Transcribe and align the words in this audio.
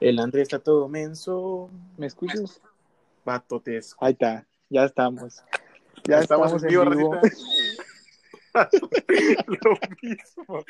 El 0.00 0.18
André 0.18 0.42
está 0.42 0.58
todo 0.58 0.88
menso. 0.88 1.70
¿Me 1.98 2.06
escuchas? 2.06 2.60
Escucho. 3.24 3.96
Ahí 4.00 4.12
está, 4.12 4.46
ya 4.70 4.84
estamos. 4.84 5.44
Ya 6.04 6.20
Estamos 6.20 6.52
estamos, 6.52 6.64
en 6.64 6.68
vivo, 6.70 6.82
en 6.84 6.98
vivo. 6.98 7.20
Lo 9.62 9.78
mismo. 10.02 10.64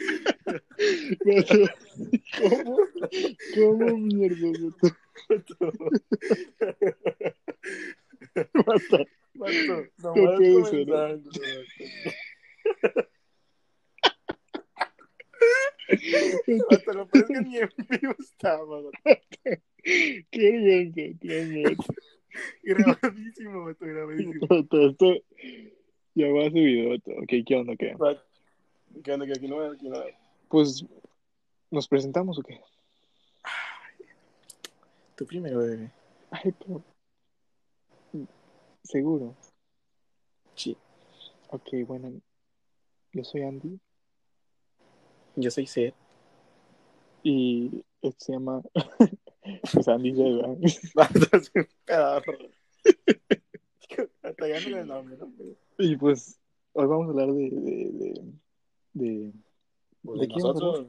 ¿Cómo? 2.38 2.78
¿Cómo 3.54 3.96
mierda? 3.98 4.48
Vato? 8.52 9.06
Vato, 9.34 9.86
No 9.98 10.14
nomás 10.14 10.36
puede 10.36 10.64
ser, 10.64 10.86
vato. 15.90 16.66
Vato, 16.70 16.92
lo 16.92 17.08
peor 17.08 17.26
que 17.26 17.40
ni 17.40 17.58
en 17.58 17.68
vivo 17.88 18.14
estaba. 18.18 18.66
Qué 19.82 20.22
vergüenza, 20.40 21.18
Dios 21.20 21.48
mío. 21.48 21.70
Grabadísimo, 22.62 23.64
vato, 23.64 23.86
grabadísimo. 23.86 24.46
Vato, 24.48 24.88
Esto 24.88 25.14
ya 26.14 26.28
va 26.28 26.50
subido, 26.50 26.90
vato. 26.90 27.10
Ok, 27.22 27.32
¿qué 27.46 27.56
onda? 27.56 27.76
¿Qué? 27.76 27.94
¿Qué 29.02 29.12
onda? 29.12 29.26
Que 29.26 29.32
aquí 29.32 29.48
no 29.48 29.60
aquí 29.62 29.88
no. 29.88 30.02
Pues, 30.48 30.84
¿nos 31.70 31.88
presentamos 31.88 32.38
o 32.38 32.42
qué? 32.42 32.60
Tú 35.16 35.26
primero, 35.26 35.58
bebé. 35.58 35.90
Ay, 36.30 36.52
pero... 36.58 36.82
¿Seguro? 38.82 39.36
Sí. 40.54 40.76
Ok, 41.48 41.68
bueno. 41.86 42.12
Yo 43.12 43.24
soy 43.24 43.42
Andy 43.42 43.80
Yo 45.36 45.50
soy 45.50 45.66
Seth. 45.66 45.94
y 47.22 47.84
este 48.02 48.24
se 48.24 48.32
llama... 48.32 48.62
pues 49.72 49.88
Andy 49.88 50.12
no 50.12 50.20
le 54.76 54.84
nombre, 54.84 55.16
¿no? 55.16 55.32
Y 55.78 55.96
pues, 55.96 56.38
hoy 56.72 56.86
vamos 56.86 57.06
a 57.06 57.10
hablar 57.10 57.28
de... 57.32 57.50
de, 57.50 57.90
de, 57.92 58.22
de... 58.92 59.32
Pues 60.02 60.20
¿De 60.20 60.28
nosotros, 60.28 60.86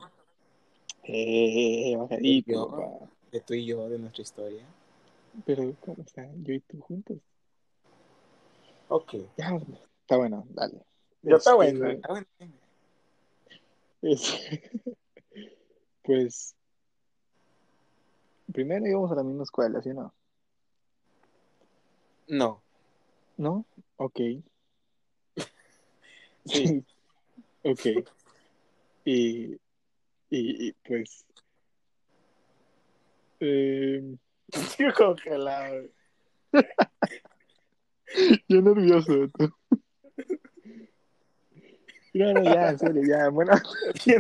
Eh, 1.04 1.96
bajadito, 1.98 2.70
papá. 2.70 3.10
de 3.32 3.42
tú 3.42 3.54
y 3.54 3.66
yo, 3.66 3.90
de 3.90 4.00
nuestra 4.00 4.22
historia. 4.22 4.66
Pero, 5.46 5.74
¿cómo 5.82 6.04
están? 6.04 6.44
Yo 6.46 6.54
y 6.54 6.60
tú 6.62 6.80
juntos. 6.82 7.18
Ok. 8.88 9.16
Ya, 9.38 9.58
está 10.02 10.18
bueno, 10.18 10.46
dale. 10.50 10.82
Ya 11.24 11.36
está 11.36 11.52
Este, 11.52 11.56
bueno. 11.56 11.90
Está 11.90 12.08
bueno. 12.10 12.28
Es- 14.02 14.40
pues, 16.04 16.56
primero 18.52 18.86
íbamos 18.88 19.12
a 19.12 19.16
la 19.16 19.24
misma 19.24 19.44
escuela, 19.44 19.82
¿sí 19.82 19.90
o 19.90 19.94
no? 19.94 20.14
No. 22.28 22.62
¿No? 23.38 23.66
Ok. 23.98 24.20
Sí. 26.46 26.84
ok. 27.64 27.86
Y, 29.06 29.54
y, 29.54 29.60
y, 30.70 30.74
pues, 30.84 31.24
eh, 33.40 34.18
Estoy 34.52 34.92
congelado. 34.94 35.86
yo 38.48 38.62
nervioso. 38.62 39.28
tú. 39.38 39.54
No, 42.14 42.34
no, 42.34 42.44
ya, 42.44 42.70
en 42.72 42.80
serio, 42.80 43.02
ya, 43.08 43.30
bueno, 43.30 43.54
hasta 43.54 43.70
que 44.04 44.20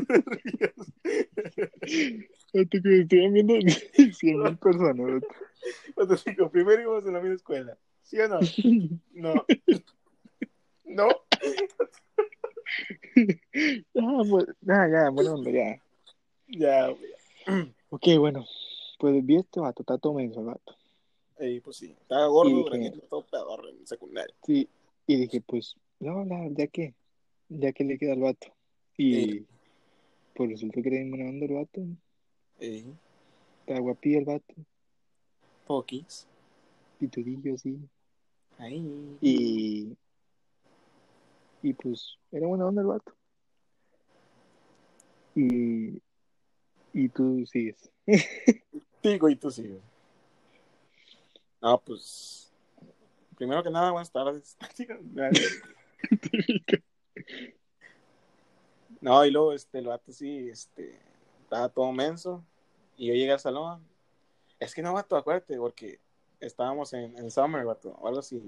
me 2.54 2.62
estoy 2.62 3.04
viendo 3.30 3.54
100 4.14 4.38
mil 4.44 4.58
personas. 4.58 5.24
Cuando 5.94 6.16
digo, 6.26 6.50
primero 6.50 6.82
íbamos 6.82 7.06
a 7.06 7.12
la 7.12 7.20
misma 7.20 7.36
escuela. 7.36 7.78
¿Sí 8.04 8.20
o 8.20 8.28
no? 8.28 8.40
No. 9.14 9.34
¿No? 10.86 11.08
Ah, 14.00 14.22
pues, 14.30 14.46
ya, 14.62 14.88
ya, 14.90 15.10
buena 15.10 15.34
onda, 15.34 15.52
ya. 15.52 15.82
Ya, 16.48 16.88
güey. 16.90 17.12
Ok, 17.90 18.08
bueno, 18.20 18.46
pues 19.00 19.26
vi 19.26 19.38
este 19.38 19.60
vato, 19.60 19.84
está 19.84 19.98
todo 19.98 20.14
menso 20.14 20.40
el 20.42 20.48
vato. 20.48 20.76
Ey, 21.40 21.60
pues 21.60 21.78
sí. 21.78 21.96
Estaba 22.02 22.28
gordo, 22.28 22.50
Y 22.76 22.80
dije- 22.80 23.02
todo 23.10 23.26
pedorro 23.26 23.70
en 23.70 23.86
secundaria. 23.88 24.34
Sí, 24.46 24.68
y 25.08 25.16
dije, 25.18 25.42
pues, 25.42 25.76
no, 26.00 26.20
hablar, 26.20 26.50
ya 26.54 26.68
que, 26.68 26.94
ya 27.60 27.72
que 27.74 27.84
le 27.84 27.98
queda 27.98 28.14
al 28.14 28.20
vato. 28.22 28.48
Y 28.98 29.14
Sí. 29.14 29.46
pues 30.36 30.50
resultó 30.52 30.82
que 30.82 30.90
buena 31.10 31.30
onda 31.30 31.46
el 31.46 31.54
vato, 31.54 31.82
Ey, 32.60 32.86
está 33.62 33.80
guapillo 33.80 34.20
el 34.20 34.26
vato, 34.26 34.54
poquis. 35.66 36.28
pitudillo 37.00 37.56
así. 37.56 37.78
Ahí. 38.58 39.18
Y, 39.22 39.98
y 41.64 41.74
pues, 41.74 42.18
era 42.32 42.48
buena 42.48 42.66
onda 42.68 42.82
el 42.82 42.88
vato. 42.88 43.14
Y, 45.36 46.02
y 46.94 47.10
tú 47.10 47.44
sigues. 47.48 47.90
Digo, 49.04 49.30
y 49.30 49.36
tú 49.36 49.50
sí. 49.50 49.64
güey. 49.68 49.82
No, 51.62 51.80
pues. 51.80 52.52
Primero 53.38 53.64
que 53.64 53.72
nada, 53.72 53.92
buenas 53.92 54.12
tardes. 54.12 54.56
No, 59.02 59.26
y 59.26 59.32
luego 59.32 59.54
este, 59.54 59.80
el 59.80 59.88
vato 59.88 60.12
sí, 60.12 60.50
este, 60.50 60.98
estaba 61.44 61.70
todo 61.70 61.92
menso. 61.92 62.44
Y 62.98 63.08
yo 63.08 63.14
llegué 63.14 63.32
al 63.32 63.40
salón. 63.40 63.84
Es 64.60 64.76
que 64.76 64.82
no, 64.84 64.94
vato, 64.94 65.16
acuérdate, 65.16 65.58
porque 65.58 66.00
estábamos 66.40 66.94
en, 66.94 67.18
en 67.18 67.32
Summer, 67.32 67.66
vato, 67.66 67.90
o 68.00 68.08
algo 68.08 68.20
así. 68.20 68.42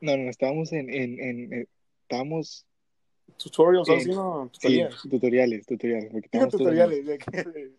No, 0.00 0.16
no, 0.16 0.28
estábamos 0.28 0.72
en, 0.72 0.90
en, 0.90 1.18
en, 1.20 1.52
en- 1.52 1.68
estábamos, 2.02 2.66
Tutorials, 3.38 3.88
En- 3.88 3.96
así, 3.98 4.10
¿no? 4.10 4.50
sí, 4.52 4.60
Tutoriales. 4.60 4.96
tutoriales, 5.10 5.66
tutoriales. 5.66 6.12
porque 6.12 6.28
tutoriales, 6.50 7.06
¿de 7.06 7.18
qué? 7.18 7.42
De- 7.44 7.72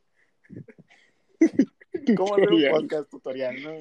¿Cómo 2.17 2.33
hacer 2.35 2.51
un 2.51 2.69
podcast 2.71 3.09
tutorial, 3.09 3.55
no? 3.63 3.71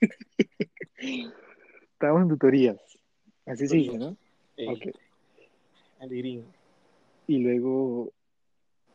Estábamos 1.92 2.22
en 2.22 2.28
tutorías. 2.28 2.76
Así 3.46 3.66
dice, 3.66 3.96
¿no? 3.98 4.16
Ey, 4.56 4.68
Ok. 4.68 4.96
El 6.00 6.08
gringo. 6.10 6.46
Y 7.26 7.38
luego, 7.38 8.12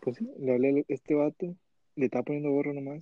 pues 0.02 0.18
sí, 0.18 0.30
le 0.40 0.54
hablé 0.54 0.80
a 0.80 0.94
este 0.94 1.16
vato, 1.16 1.56
le 1.96 2.06
estaba 2.06 2.24
poniendo 2.24 2.52
gorro 2.52 2.74
nomás. 2.74 3.02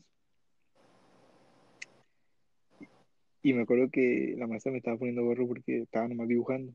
Y 3.42 3.54
me 3.54 3.64
acuerdo 3.64 3.90
que 3.92 4.36
la 4.38 4.48
maestra 4.48 4.72
me 4.72 4.78
estaba 4.78 4.98
poniendo 4.98 5.24
gorro 5.24 5.48
porque 5.48 5.82
estaba 5.82 6.08
nomás 6.08 6.28
dibujando. 6.28 6.74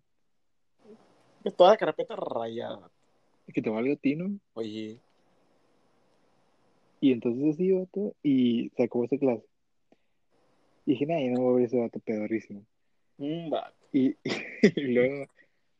Pues 1.43 1.56
Toda 1.56 1.71
la 1.71 1.77
carpeta 1.77 2.17
rayada. 2.17 2.91
Que 3.55 3.62
te 3.62 3.71
valga 3.71 3.94
a 3.94 3.97
ti, 3.97 4.17
¿no? 4.17 4.38
Oye, 4.55 4.99
Y 7.00 7.12
entonces 7.12 7.55
así, 7.55 7.71
vato, 7.72 8.15
y 8.22 8.71
se 8.77 8.83
acabó 8.83 9.05
esa 9.05 9.17
clase. 9.17 9.47
Y 10.84 10.93
dije, 10.93 11.06
nah, 11.06 11.21
no 11.21 11.43
voy 11.43 11.53
a 11.53 11.56
ver 11.56 11.65
ese 11.67 11.78
vato 11.78 12.00
pedorrísimo. 12.00 12.65
vato. 13.50 13.77
Y, 13.93 14.17
y 14.77 14.81
luego, 14.93 15.27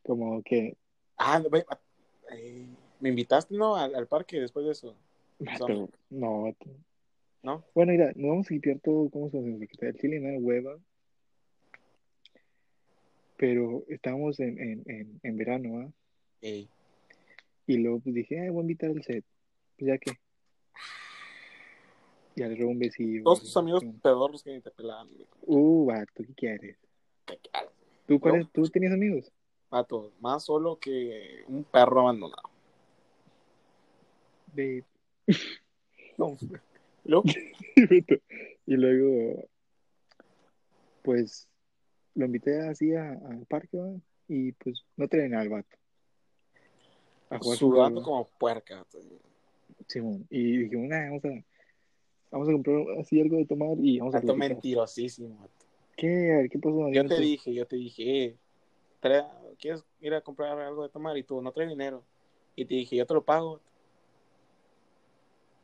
como 0.04 0.42
que, 0.42 0.76
Ah, 1.19 1.39
no, 1.41 1.49
eh, 2.33 2.67
me 3.01 3.09
invitaste, 3.09 3.55
¿no? 3.55 3.77
Al, 3.77 3.95
al 3.95 4.06
parque 4.06 4.41
después 4.41 4.65
de 4.67 4.73
eso. 4.73 4.95
no. 6.11 6.55
¿No? 7.43 7.65
Bueno, 7.75 7.93
mira, 7.93 8.12
no 8.17 8.29
vamos 8.29 8.51
a 8.51 8.55
limpiar 8.55 8.81
todo, 8.81 9.09
¿cómo 9.11 9.31
se 9.31 9.39
hace? 9.39 9.69
El 9.81 9.95
chile, 9.97 10.21
¿no? 10.21 10.39
Hueva. 10.39 10.77
Pero 13.37 13.84
estábamos 13.89 14.41
en, 14.41 14.59
en, 14.59 14.83
en, 14.87 15.21
en 15.23 15.37
verano, 15.37 15.79
¿ah? 15.81 15.93
Ey, 16.41 16.69
Y 17.67 17.77
luego 17.79 18.00
pues 18.00 18.15
dije, 18.15 18.41
ay, 18.41 18.49
voy 18.49 18.59
a 18.59 18.62
invitar 18.62 18.91
al 18.91 19.03
set. 19.05 19.25
Pues 19.79 19.89
ya 19.89 19.99
que. 19.99 20.19
Y 22.35 22.43
al 22.43 22.62
un 22.64 22.79
besillo. 22.79 23.23
todos 23.25 23.41
tus 23.41 23.56
amigos 23.56 23.82
Sí. 23.82 23.93
pedorros 24.03 24.43
que 24.43 24.53
ni 24.55 24.61
te 24.61 24.71
pelaban. 24.71 25.09
Uh, 25.43 25.87
vato, 25.87 26.25
¿qué 26.25 26.35
quieres? 26.35 26.76
¿Tú, 28.06 28.19
cuál 28.21 28.35
No. 28.37 28.41
es- 28.43 28.50
¿Tú 28.53 28.69
tenías 28.69 28.93
amigos? 28.93 29.31
Vato, 29.70 30.12
más 30.20 30.44
solo 30.44 30.79
que 30.79 31.44
un 31.47 31.65
perro 31.65 32.00
abandonado. 32.00 32.43
Babe. 34.53 34.85
No. 36.19 36.37
Luego, 37.05 37.23
y 38.67 38.73
luego, 38.75 39.44
pues, 41.03 41.49
lo 42.17 42.26
invité 42.26 42.61
así 42.69 42.93
a- 42.93 43.12
al 43.12 43.47
parque, 43.47 43.79
¿va? 43.79 43.94
Y 44.26 44.50
pues 44.53 44.85
no 44.97 45.06
nada 45.12 45.43
al 45.43 45.49
vato. 45.49 45.76
A 47.31 47.38
jugar 47.38 47.56
sudando 47.59 48.03
como 48.03 48.26
puerca. 48.37 48.85
Simón. 49.87 50.26
Y 50.29 50.56
dijimos, 50.59 50.88
nah, 50.88 51.05
vamos 51.09 51.25
a, 51.25 51.44
vamos 52.32 52.49
a 52.49 52.53
comprar 52.53 52.76
así 53.00 53.21
algo 53.21 53.37
de 53.37 53.47
tomar 53.47 53.76
y 53.81 54.00
vamos 54.00 54.14
a 54.17 54.21
platicar. 54.21 54.49
mentirosísimo. 54.50 55.49
¿Qué? 55.97 56.32
A 56.32 56.37
ver, 56.38 56.50
¿qué 56.50 56.59
pasó? 56.59 56.91
Yo 56.91 57.03
no 57.05 57.09
te 57.09 57.21
dije, 57.21 57.55
yo 57.55 57.67
te 57.67 57.76
dije, 57.76 58.25
eh, 58.25 58.37
trae- 59.00 59.27
¿quieres 59.59 59.85
ir 60.00 60.15
a 60.15 60.21
comprar 60.21 60.59
algo 60.61 60.83
de 60.83 60.89
tomar? 60.89 61.17
Y 61.17 61.23
tú, 61.23 61.41
no 61.43 61.53
traes 61.53 61.69
dinero. 61.71 62.03
Y 62.56 62.65
te 62.65 62.75
dije, 62.75 62.97
yo 62.97 63.06
te 63.06 63.15
lo 63.15 63.23
pago. 63.25 63.61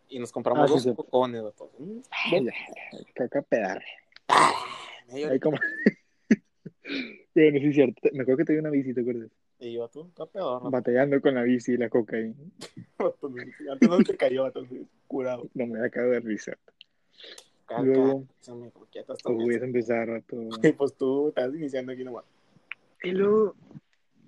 Y 0.08 0.18
nos 0.18 0.30
compramos 0.32 0.70
Ah, 0.70 0.78
sí, 0.78 0.88
dos 0.88 0.96
cocones, 0.96 1.42
caca 3.14 3.42
pedar. 3.42 3.82
medio 5.08 5.30
Ay, 5.30 5.40
como. 5.40 5.56
es 7.34 7.74
cierto. 7.74 8.00
Me 8.12 8.22
acuerdo 8.22 8.38
que 8.38 8.44
te 8.44 8.52
dio 8.52 8.60
una 8.60 8.70
bici, 8.70 8.94
¿te 8.94 9.00
acuerdas? 9.00 9.30
Y 9.58 9.72
yo, 9.72 9.88
tú, 9.88 10.06
está 10.08 10.26
peor, 10.26 10.58
vato. 10.58 10.70
Batallando 10.70 11.20
con 11.20 11.34
la 11.34 11.42
bici 11.42 11.72
y 11.72 11.76
la 11.78 11.88
coca 11.88 12.16
ahí. 12.16 12.34
Antes 13.70 13.88
no 13.88 13.98
te 13.98 14.16
cayó, 14.16 14.42
vato, 14.42 14.62
curado. 15.06 15.48
No 15.54 15.66
me 15.66 15.84
acabo 15.84 16.10
de 16.10 16.20
risa. 16.20 16.56
Caca, 17.66 17.82
Luego- 17.82 18.26
me 18.56 18.70
coquetas 18.70 19.18
O 19.24 19.32
voy 19.32 19.38
también. 19.38 19.62
a 19.62 19.64
empezar, 19.66 20.06
rato. 20.08 20.36
Y 20.62 20.72
pues 20.72 20.94
tú 20.94 21.28
estás 21.28 21.54
iniciando 21.54 21.92
aquí 21.92 22.04
nomás. 22.04 22.24
Y 23.04 23.12
luego, 23.12 23.54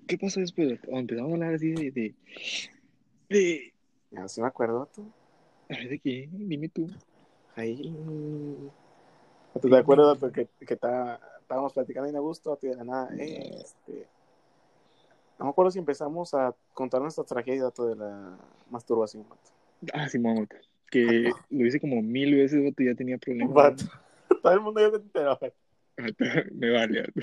¿qué 0.07 0.17
pasó 0.17 0.39
después? 0.39 0.69
vato? 0.69 0.91
O 0.91 0.99
empezamos 0.99 1.31
a 1.31 1.33
hablar 1.33 1.53
así 1.55 1.71
de. 1.71 1.91
de, 1.91 2.15
de 3.29 3.73
sí 4.29 4.41
me 4.41 4.47
acuerdo, 4.47 4.89
a 5.69 5.75
ver, 5.75 5.89
¿de 5.89 5.99
qué? 5.99 6.29
Dime 6.31 6.69
tú. 6.69 6.89
Ahí. 7.55 7.93
¿Tú 9.61 9.69
te 9.69 9.77
acuerdas 9.77 10.19
vato, 10.19 10.31
que, 10.31 10.47
está- 10.59 11.19
estábamos 11.41 11.73
platicando 11.73 12.09
en 12.09 12.15
Augusto 12.15 12.51
vato, 12.51 12.67
y 12.67 12.69
de 12.69 12.75
la 12.75 12.83
nada? 12.83 13.09
eh, 13.17 13.61
este, 13.61 14.07
no 15.39 15.45
me 15.45 15.51
acuerdo 15.51 15.71
si 15.71 15.79
empezamos 15.79 16.33
a 16.33 16.55
contar 16.73 17.01
nuestra 17.01 17.23
tragedia 17.23 17.65
de 17.65 17.95
la 17.95 18.37
masturbación. 18.69 19.27
Vato. 19.27 19.51
Ah, 19.93 20.07
sí, 20.07 20.19
mamá. 20.19 20.47
Que 20.89 21.31
lo 21.49 21.65
hice 21.65 21.79
como 21.79 22.01
mil 22.01 22.35
veces, 22.35 22.63
vato, 22.63 22.83
y 22.83 22.85
ya 22.85 22.95
tenía 22.95 23.17
problemas. 23.17 23.53
Vato. 23.53 23.83
Todo 24.41 24.53
el 24.53 24.61
mundo 24.61 24.79
ya 24.79 24.89
se 24.91 24.95
enteró. 24.97 25.39
Me 26.53 26.71
vale, 26.71 27.01
vato. 27.01 27.21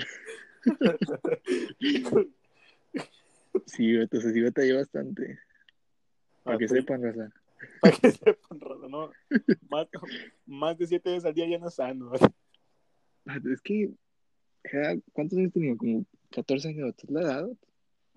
Sí, 3.65 3.95
se 4.11 4.33
sí 4.33 4.41
batallé 4.41 4.73
bastante. 4.73 5.39
Para 6.43 6.57
que 6.57 6.67
sepan, 6.67 7.01
raza. 7.01 7.31
Para 7.81 7.97
que 7.97 8.11
sepan, 8.11 8.59
Rodo, 8.59 8.89
¿no? 8.89 9.11
Más, 9.69 9.87
más 10.45 10.77
de 10.77 10.87
siete 10.87 11.09
veces 11.09 11.25
al 11.25 11.33
día 11.33 11.47
ya 11.47 11.57
no 11.57 11.69
sano. 11.69 12.11
Es 13.51 13.61
que, 13.61 13.91
¿cuántos 15.13 15.37
años 15.37 15.53
tenía? 15.53 15.75
Como 15.75 16.05
14 16.31 16.69
años, 16.69 16.93
es 16.97 17.09
la 17.09 17.21
edad. 17.21 17.49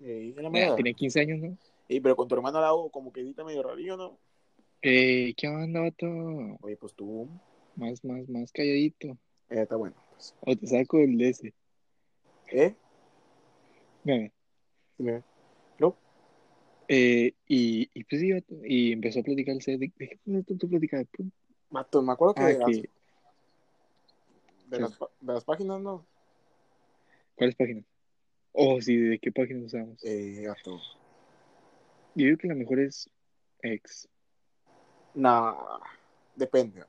Eh, 0.01 0.33
da. 0.35 0.75
Tenía 0.75 0.93
15 0.93 1.19
años, 1.19 1.39
¿no? 1.39 1.57
Eh, 1.87 2.01
pero 2.01 2.15
con 2.15 2.27
tu 2.27 2.35
hermano 2.35 2.61
la 2.61 2.67
hago 2.67 2.91
como 2.91 3.11
que 3.11 3.21
edita 3.21 3.43
medio 3.43 3.63
rarillo, 3.63 3.97
¿no? 3.97 4.19
Eh, 4.81 5.33
¿qué 5.35 5.47
onda, 5.47 5.81
vato? 5.81 6.07
Oye, 6.61 6.77
pues 6.77 6.93
tú. 6.93 7.27
Más, 7.75 8.03
más, 8.05 8.29
más 8.29 8.51
calladito. 8.51 9.07
Eh, 9.49 9.61
está 9.61 9.75
bueno. 9.75 9.95
Pues. 10.11 10.35
O 10.41 10.55
te 10.55 10.67
saco 10.67 10.99
el 10.99 11.17
de 11.17 11.29
ese. 11.29 11.53
¿Eh? 12.51 12.75
¿No? 15.79 15.95
Eh, 16.87 17.33
y, 17.47 17.89
y 17.93 18.03
pues 18.05 18.21
sí, 18.21 18.33
vato, 18.33 18.55
y 18.63 18.91
empezó 18.93 19.19
a 19.19 19.23
platicar 19.23 19.53
el 19.53 19.61
set. 19.61 19.79
¿De, 19.79 19.91
qué 19.91 20.19
tú, 20.25 20.67
platicabas? 20.67 21.05
Mato, 21.69 22.01
me 22.01 22.13
acuerdo 22.13 22.33
que, 22.33 22.41
Ah, 22.41 22.47
de, 22.47 22.57
las, 22.57 22.65
que, 22.65 22.89
de, 24.67 24.79
las, 24.79 24.99
de 24.99 25.33
las 25.33 25.43
páginas, 25.43 25.79
¿no? 25.79 26.05
¿cuáles 27.35 27.55
páginas? 27.55 27.85
Oh, 28.51 28.81
sí, 28.81 28.97
¿de 28.97 29.19
qué 29.19 29.31
páginas 29.31 29.65
usamos? 29.65 30.03
Eh, 30.03 30.41
gato. 30.41 30.79
Yo 32.15 32.25
digo 32.25 32.37
que 32.37 32.47
la 32.47 32.55
mejor 32.55 32.79
es 32.79 33.07
X. 33.61 34.09
Nah, 35.13 35.53
depende. 36.35 36.83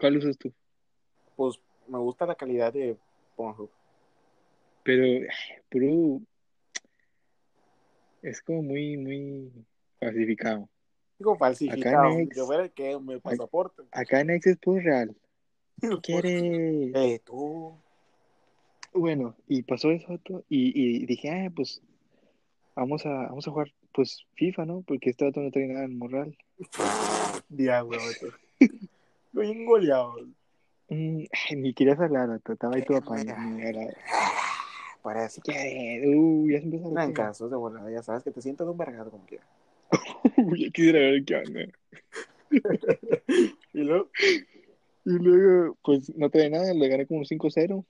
¿Cuál 0.00 0.16
usas 0.16 0.38
tú? 0.38 0.52
Pues 1.36 1.60
me 1.86 1.98
gusta 1.98 2.26
la 2.26 2.34
calidad 2.34 2.72
de 2.72 2.96
Pornhub. 3.36 3.70
Pero, 4.82 5.26
puro. 5.70 6.20
Es 8.22 8.40
como 8.42 8.62
muy, 8.62 8.96
muy 8.96 9.50
falsificado. 9.98 10.68
Digo, 11.18 11.36
falsificado. 11.36 12.04
Acá 12.06 12.14
en 12.14 12.20
X- 12.20 12.36
Yo 12.36 12.46
fuera 12.46 12.62
el 12.64 12.70
que 12.72 12.98
me 12.98 13.20
pasaporte. 13.20 13.82
Acá 13.92 14.20
en 14.20 14.30
X 14.30 14.46
es 14.52 14.58
puro 14.58 14.80
real. 14.80 15.16
¿Quiere? 16.02 16.92
Eh, 16.94 17.20
tú. 17.24 17.76
Bueno, 18.94 19.34
y 19.48 19.62
pasó 19.62 19.90
eso, 19.90 20.20
y, 20.48 21.00
y 21.00 21.06
dije, 21.06 21.30
ah, 21.30 21.50
pues 21.54 21.80
vamos 22.76 23.06
a, 23.06 23.08
vamos 23.08 23.48
a 23.48 23.50
jugar, 23.50 23.72
pues, 23.94 24.26
FIFA, 24.34 24.66
¿no? 24.66 24.82
Porque 24.82 25.10
este 25.10 25.24
vato 25.24 25.40
no 25.40 25.50
trae 25.50 25.66
nada 25.66 25.86
en 25.86 25.96
moral. 25.96 26.36
Diablo, 27.48 27.96
vato. 27.96 28.36
Estoy 28.60 29.46
bien 29.46 29.64
goleado. 29.64 30.14
Mm, 30.90 31.24
ni 31.56 31.72
querías 31.72 31.98
hablar, 32.00 32.38
estaba 32.46 32.76
ahí 32.76 32.84
todo 32.84 32.98
apañado. 32.98 33.58
Para 35.02 35.26
eso. 35.26 35.40
¿Qué? 35.44 36.02
Uh, 36.06 36.48
ya 36.50 36.58
se 36.60 36.64
empezó 36.64 36.90
No, 36.90 37.00
a 37.00 37.12
casos 37.12 37.50
de 37.50 37.56
volada, 37.56 37.90
ya 37.90 38.02
sabes 38.02 38.22
que 38.22 38.30
te 38.30 38.40
sientas 38.40 38.66
un 38.68 38.78
vergado 38.78 39.10
como 39.10 39.24
quieras. 39.26 39.46
Ya 40.36 40.70
quisiera 40.70 40.98
ver 41.00 41.24
qué 41.24 41.34
onda. 41.36 41.60
Y 43.74 43.80
luego, 43.80 44.10
Y 45.04 45.10
luego, 45.18 45.76
pues, 45.82 46.14
no 46.14 46.30
trae 46.30 46.50
nada, 46.50 46.72
le 46.74 46.88
gané 46.88 47.06
como 47.06 47.22
5-0. 47.22 47.84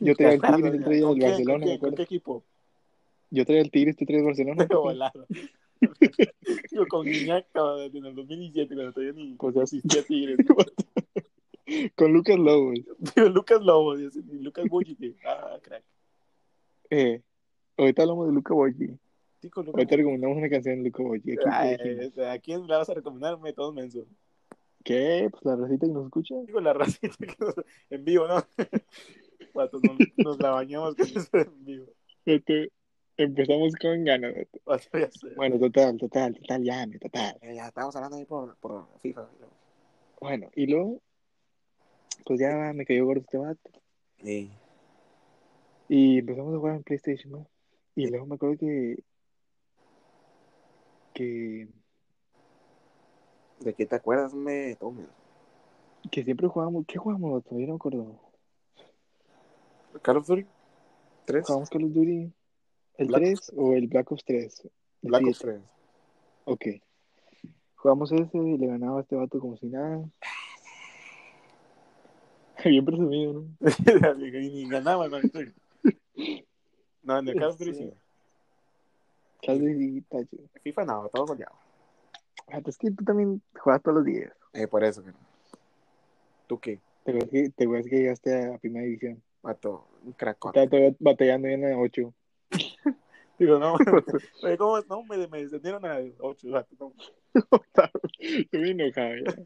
Yo 0.00 0.14
traía 0.14 0.34
el 0.34 0.40
Tigres, 0.40 0.74
él 0.74 0.84
traía 0.84 1.02
¿Con 1.02 1.16
el? 1.16 1.22
Barcelona, 1.22 1.52
¿Con 1.52 1.60
me 1.60 1.66
quién? 1.66 1.78
¿Con 1.80 1.94
qué 1.94 2.02
equipo? 2.02 2.44
Yo 3.30 3.44
traía 3.44 3.60
el 3.62 3.70
Tigres, 3.70 3.96
tú 3.96 4.04
traías 4.06 4.20
el 4.22 4.26
Barcelona. 4.26 4.64
De 4.64 4.74
volado. 4.74 5.26
Yo 6.72 6.86
con 6.88 7.04
Guiñac 7.06 7.46
en 7.54 8.04
el 8.06 8.14
2017 8.14 8.74
cuando 8.74 8.92
todavía 8.92 9.12
ni 9.14 9.34
Pues 9.34 9.54
ya- 9.54 9.62
existía 9.62 10.02
Tigres. 10.04 10.38
Con 11.96 12.12
Lucas 12.12 12.38
Lobos. 12.38 12.78
Lucas 13.16 13.62
Lobo, 13.62 13.98
y 13.98 14.06
ese- 14.06 14.20
y 14.20 14.38
Lucas 14.42 14.64
Bullite. 14.68 15.14
Ah, 15.26 15.58
crack. 15.62 15.84
Eh, 16.90 17.22
ahorita 17.76 18.02
hablamos 18.02 18.26
de 18.26 18.32
Luca 18.32 18.52
Boyi. 18.52 18.98
Ahorita 19.56 19.96
recomendamos 19.96 20.36
una 20.36 20.50
canción 20.50 20.78
de 20.78 20.90
Luca 20.90 21.02
Boyi. 21.02 21.36
¿A 21.46 22.38
quién 22.38 22.66
le 22.66 22.76
vas 22.76 22.90
a 22.90 22.94
recomendarme? 22.94 23.52
Todo 23.52 23.72
menso. 23.72 24.06
¿Qué? 24.84 25.28
Pues 25.30 25.44
la 25.44 25.56
racita 25.56 25.86
que 25.86 25.92
nos 25.92 26.06
escucha. 26.06 26.34
Digo, 26.46 26.60
la 26.60 26.72
racita 26.72 27.26
que 27.26 27.36
nos... 27.38 27.54
en 27.90 28.04
vivo, 28.04 28.26
¿no? 28.26 28.42
Pato, 29.54 29.78
nos, 29.82 29.98
nos 30.16 30.38
la 30.40 30.50
bañamos 30.50 30.94
con 30.94 31.06
eso 31.06 31.28
en 31.32 31.64
vivo. 31.64 31.86
Este, 32.24 32.70
empezamos 33.16 33.74
con 33.76 34.04
ganas. 34.04 34.34
ya. 34.92 35.10
Bueno, 35.36 35.58
total, 35.58 35.96
total, 35.98 36.34
total, 36.34 36.62
llame, 36.62 36.98
total. 36.98 37.36
Eh, 37.42 37.54
ya 37.54 37.68
estamos 37.68 37.94
hablando 37.96 38.16
ahí 38.16 38.24
por, 38.24 38.56
por 38.56 38.86
FIFA. 39.00 39.28
Bueno, 40.20 40.50
y 40.54 40.66
luego, 40.66 41.00
pues 42.24 42.40
ya 42.40 42.72
me 42.74 42.84
cayó 42.84 43.06
gordo 43.06 43.22
este 43.22 43.38
vato. 43.38 43.70
Sí. 44.22 44.50
Y 45.92 46.18
empezamos 46.18 46.54
a 46.54 46.58
jugar 46.58 46.76
en 46.76 46.84
PlayStation, 46.84 47.32
¿no? 47.32 47.48
Y 47.96 48.06
luego 48.06 48.24
me 48.24 48.36
acuerdo 48.36 48.56
que. 48.56 49.02
que. 51.12 51.68
¿De 53.58 53.74
qué 53.74 53.86
te 53.86 53.96
acuerdas, 53.96 54.32
me? 54.32 54.78
Que 56.12 56.22
siempre 56.22 56.46
jugábamos. 56.46 56.84
¿Qué 56.86 56.96
jugábamos? 56.96 57.42
Yo 57.50 57.58
no 57.58 57.66
me 57.66 57.74
acuerdo. 57.74 58.20
Call 60.00 60.18
of 60.18 60.28
Duty 60.28 60.46
3. 61.24 61.44
¿Jugábamos 61.44 61.70
Call 61.70 61.82
of 61.82 61.92
Duty? 61.92 62.32
¿El 62.98 63.08
Black 63.08 63.22
3 63.22 63.52
o 63.56 63.72
el 63.72 63.88
Black 63.88 64.12
Ops 64.12 64.24
3? 64.24 64.60
El 65.02 65.08
Black 65.08 65.26
Ops 65.26 65.38
7. 65.38 65.58
3. 65.58 65.70
Ok. 66.44 66.66
Jugamos 67.74 68.12
ese 68.12 68.38
y 68.38 68.58
le 68.58 68.68
ganaba 68.68 68.98
a 68.98 69.00
este 69.00 69.16
vato 69.16 69.40
como 69.40 69.56
si 69.56 69.66
nada. 69.66 70.08
Bien 72.64 72.84
presumido, 72.84 73.32
¿no? 73.32 73.48
y 73.60 74.30
ni 74.52 74.68
ganaba, 74.68 75.08
¿no? 77.02 77.14
No, 77.14 77.18
en 77.18 77.28
el 77.28 77.34
Call 77.34 77.48
of 77.50 77.58
Duty 77.58 77.74
sí. 77.74 77.90
Casi 79.42 79.64
y 79.64 80.00
tacho. 80.02 80.36
FIFA 80.62 80.84
no, 80.84 81.08
todo 81.12 81.26
goleado. 81.26 81.54
Ah, 82.48 82.60
pues 82.62 82.74
Es 82.74 82.78
que 82.78 82.90
tú 82.90 83.04
también 83.04 83.40
juegas 83.58 83.82
todos 83.82 83.96
los 83.98 84.04
días. 84.04 84.32
Eh, 84.52 84.66
por 84.66 84.84
eso 84.84 85.02
no. 85.02 85.12
¿Tú 86.46 86.58
qué? 86.58 86.80
Te 87.04 87.12
acuerdas 87.12 87.30
que, 87.30 87.50
te 87.50 87.64
acuerdas 87.64 87.86
que 87.86 87.96
llegaste 87.96 88.54
a 88.54 88.58
primera 88.58 88.84
división. 88.84 89.22
Mato, 89.42 89.88
un 90.04 90.12
cracón. 90.12 90.50
Estaba 90.50 90.68
todavía 90.68 90.96
batallando 90.98 91.48
en 91.48 91.60
la 91.62 91.78
8. 91.78 92.14
Digo, 93.38 93.58
no, 93.58 93.74
oye, 94.42 94.58
¿cómo 94.58 94.76
es? 94.76 94.86
No, 94.86 95.02
me, 95.04 95.26
me 95.28 95.42
descendieron 95.42 95.84
a 95.86 95.98
8, 96.18 96.48
no, 96.48 96.92
Estoy 98.18 98.60
bien 98.60 98.80
enojado 98.80 99.14
ya. 99.16 99.42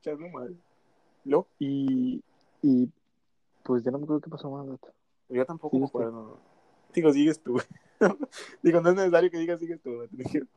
echando 0.00 0.28
mal. 0.30 0.56
¿Lo? 1.24 1.46
Y, 1.60 2.20
y 2.62 2.88
pues 3.62 3.84
ya 3.84 3.92
no 3.92 3.98
me 3.98 4.04
acuerdo 4.04 4.22
qué 4.22 4.30
pasó 4.30 4.50
más, 4.50 4.66
vato. 4.66 4.88
Yo 5.28 5.44
tampoco 5.44 5.76
Sí, 5.76 5.80
me 5.80 5.86
acuerdo. 5.86 6.40
Digo, 6.94 7.12
sigues 7.12 7.40
tú. 7.42 7.60
Digo, 8.62 8.80
no 8.80 8.90
es 8.90 8.96
necesario 8.96 9.30
que 9.30 9.38
digas 9.38 9.60
sigues 9.60 9.80
tú. 9.82 10.08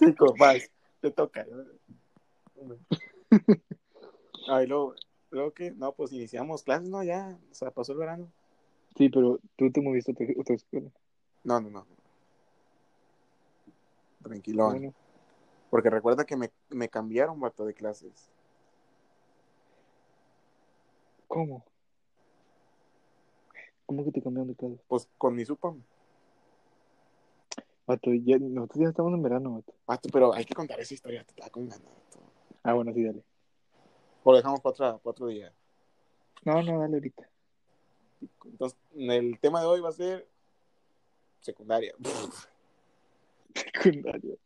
Digo, 0.00 0.34
vas, 0.38 0.70
te 1.00 1.10
toca. 1.10 1.46
Ay, 4.48 4.66
luego, 4.66 4.94
luego 5.30 5.52
que, 5.52 5.72
no, 5.72 5.92
pues 5.92 6.12
iniciamos 6.12 6.62
clases, 6.62 6.88
¿no? 6.88 7.02
Ya, 7.02 7.38
o 7.50 7.54
sea, 7.54 7.70
pasó 7.70 7.92
el 7.92 7.98
verano. 7.98 8.30
Sí, 8.96 9.08
pero 9.08 9.38
tú 9.56 9.70
te 9.70 9.80
moviste 9.80 10.12
a 10.12 10.14
otra, 10.14 10.26
otra 10.38 10.54
escuela. 10.54 10.90
No, 11.44 11.60
no, 11.60 11.70
no. 11.70 11.86
Tranquilón. 14.22 14.72
Bueno, 14.72 14.94
Porque 15.70 15.90
recuerda 15.90 16.24
que 16.24 16.36
me, 16.36 16.50
me 16.68 16.88
cambiaron, 16.88 17.40
vato, 17.40 17.64
de 17.64 17.74
clases. 17.74 18.30
¿cómo? 21.30 21.64
¿Cómo 23.90 24.04
que 24.04 24.12
te 24.12 24.22
cambiaron 24.22 24.46
de 24.46 24.54
clase? 24.54 24.78
Pues 24.86 25.08
con 25.18 25.34
mi 25.34 25.44
supa. 25.44 25.74
Vato, 27.88 28.12
ya, 28.14 28.38
nosotros 28.38 28.84
ya 28.84 28.88
estamos 28.90 29.12
en 29.12 29.20
verano, 29.20 29.54
vato. 29.54 29.74
Vato, 29.84 30.08
pero 30.12 30.32
hay 30.32 30.44
que 30.44 30.54
contar 30.54 30.78
esa 30.78 30.94
historia, 30.94 31.24
te 31.24 31.34
da 31.42 31.50
con 31.50 31.68
ganas. 31.68 31.82
vato. 31.84 32.20
Ah, 32.62 32.74
bueno, 32.74 32.92
sí, 32.94 33.02
dale. 33.02 33.24
O 34.22 34.30
lo 34.30 34.36
dejamos 34.36 34.60
para, 34.60 34.70
otra- 34.70 34.98
para 34.98 35.10
otro 35.10 35.26
día. 35.26 35.52
No, 36.44 36.62
no, 36.62 36.78
dale 36.78 36.94
ahorita. 36.98 37.28
Entonces, 38.44 38.78
el 38.94 39.40
tema 39.40 39.60
de 39.60 39.66
hoy 39.66 39.80
va 39.80 39.88
a 39.88 39.92
ser 39.92 40.24
secundaria. 41.40 41.92
Secundaria. 43.82 44.36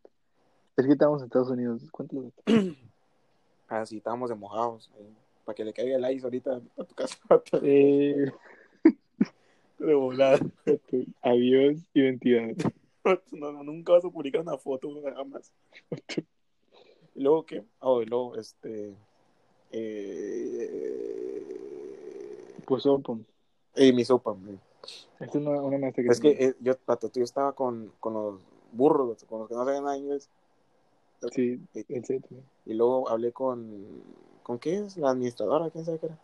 Es 0.78 0.86
que 0.86 0.92
estamos 0.92 1.20
en 1.20 1.26
Estados 1.26 1.50
Unidos. 1.50 1.82
Vato. 1.92 2.32
Ah, 3.68 3.84
sí, 3.84 3.98
estábamos 3.98 4.30
de 4.30 4.36
mojados. 4.36 4.90
ahí, 4.96 5.14
para 5.44 5.54
que 5.54 5.64
le 5.66 5.74
caiga 5.74 5.96
el 5.98 6.14
ice 6.16 6.24
ahorita 6.24 6.62
a 6.78 6.84
tu 6.84 6.94
casa. 6.94 7.18
vato, 7.28 7.60
Eh, 7.62 8.32
De 9.78 9.94
volada. 9.94 10.38
adiós, 11.22 11.78
identidad. 11.94 12.54
No, 13.32 13.52
no, 13.52 13.62
nunca 13.62 13.92
vas 13.92 14.04
a 14.06 14.08
publicar 14.08 14.40
una 14.40 14.56
foto, 14.56 14.88
nada 15.02 15.22
más. 15.24 15.52
Y 17.14 17.20
luego, 17.22 17.44
¿qué? 17.44 17.62
Oh, 17.80 18.00
y 18.00 18.06
luego, 18.06 18.34
este. 18.36 18.94
Eh, 19.72 21.44
Pues, 22.66 22.86
opo. 22.86 23.18
eh, 23.74 23.92
mi 23.92 24.06
sopa, 24.06 24.30
güey. 24.30 24.58
Esta 25.20 25.38
es 25.38 25.46
una, 25.46 25.60
una 25.60 25.76
maestra 25.76 26.02
que 26.02 26.08
Es 26.10 26.18
que 26.18 26.30
eh, 26.30 26.54
yo, 26.60 26.78
pato, 26.78 27.10
yo 27.12 27.24
estaba 27.24 27.52
con, 27.52 27.92
con 28.00 28.14
los 28.14 28.40
burros, 28.72 29.22
con 29.24 29.40
los 29.40 29.48
que 29.48 29.54
no 29.54 29.64
sabían 29.66 29.84
nada 29.84 29.98
inglés. 29.98 30.30
Sí, 31.30 31.60
set. 32.04 32.26
Y 32.64 32.72
luego 32.74 33.08
hablé 33.10 33.32
con. 33.32 34.02
¿Con 34.42 34.58
qué 34.58 34.76
es? 34.78 34.96
La 34.96 35.10
administradora, 35.10 35.70
quién 35.70 35.84
sabe 35.84 35.98
qué 35.98 36.06
era. 36.06 36.18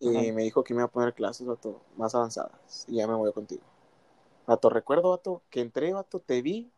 Y 0.00 0.16
Ajá. 0.16 0.32
me 0.32 0.42
dijo 0.42 0.62
que 0.62 0.74
me 0.74 0.80
iba 0.80 0.86
a 0.86 0.90
poner 0.90 1.12
clases, 1.14 1.46
vato, 1.46 1.80
más 1.96 2.14
avanzadas. 2.14 2.84
Y 2.88 2.96
ya 2.96 3.06
me 3.06 3.14
voy 3.14 3.32
contigo. 3.32 3.62
Vato, 4.46 4.70
recuerdo, 4.70 5.10
vato, 5.10 5.42
que 5.50 5.60
entré, 5.60 5.92
vato, 5.92 6.20
te 6.20 6.40
vi. 6.40 6.70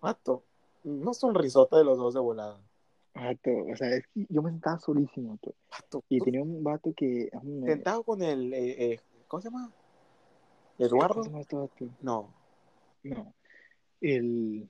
Vato, 0.00 0.42
no 0.84 1.12
sonrisota 1.14 1.76
de 1.76 1.84
los 1.84 1.98
dos 1.98 2.14
de 2.14 2.20
volada. 2.20 2.58
Vato, 3.14 3.50
o 3.72 3.76
sea, 3.76 3.88
es 3.90 4.06
que 4.14 4.26
yo 4.28 4.42
me 4.42 4.50
sentaba 4.50 4.78
solísimo, 4.78 5.30
vato. 5.32 5.54
Vato, 5.70 6.04
Y 6.08 6.20
tenía 6.20 6.42
un 6.42 6.62
vato 6.64 6.92
que. 6.96 7.30
sentado 7.64 8.02
con 8.02 8.22
el. 8.22 8.52
eh, 8.54 8.92
eh, 8.94 9.00
¿Cómo 9.26 9.40
se 9.42 9.50
llama? 9.50 9.70
¿Cómo 10.78 10.88
¿Eduardo? 10.88 11.22
se 11.24 11.30
llama 11.30 11.40
este? 11.40 11.90
No, 12.00 12.32
No. 13.02 13.34
El. 14.00 14.68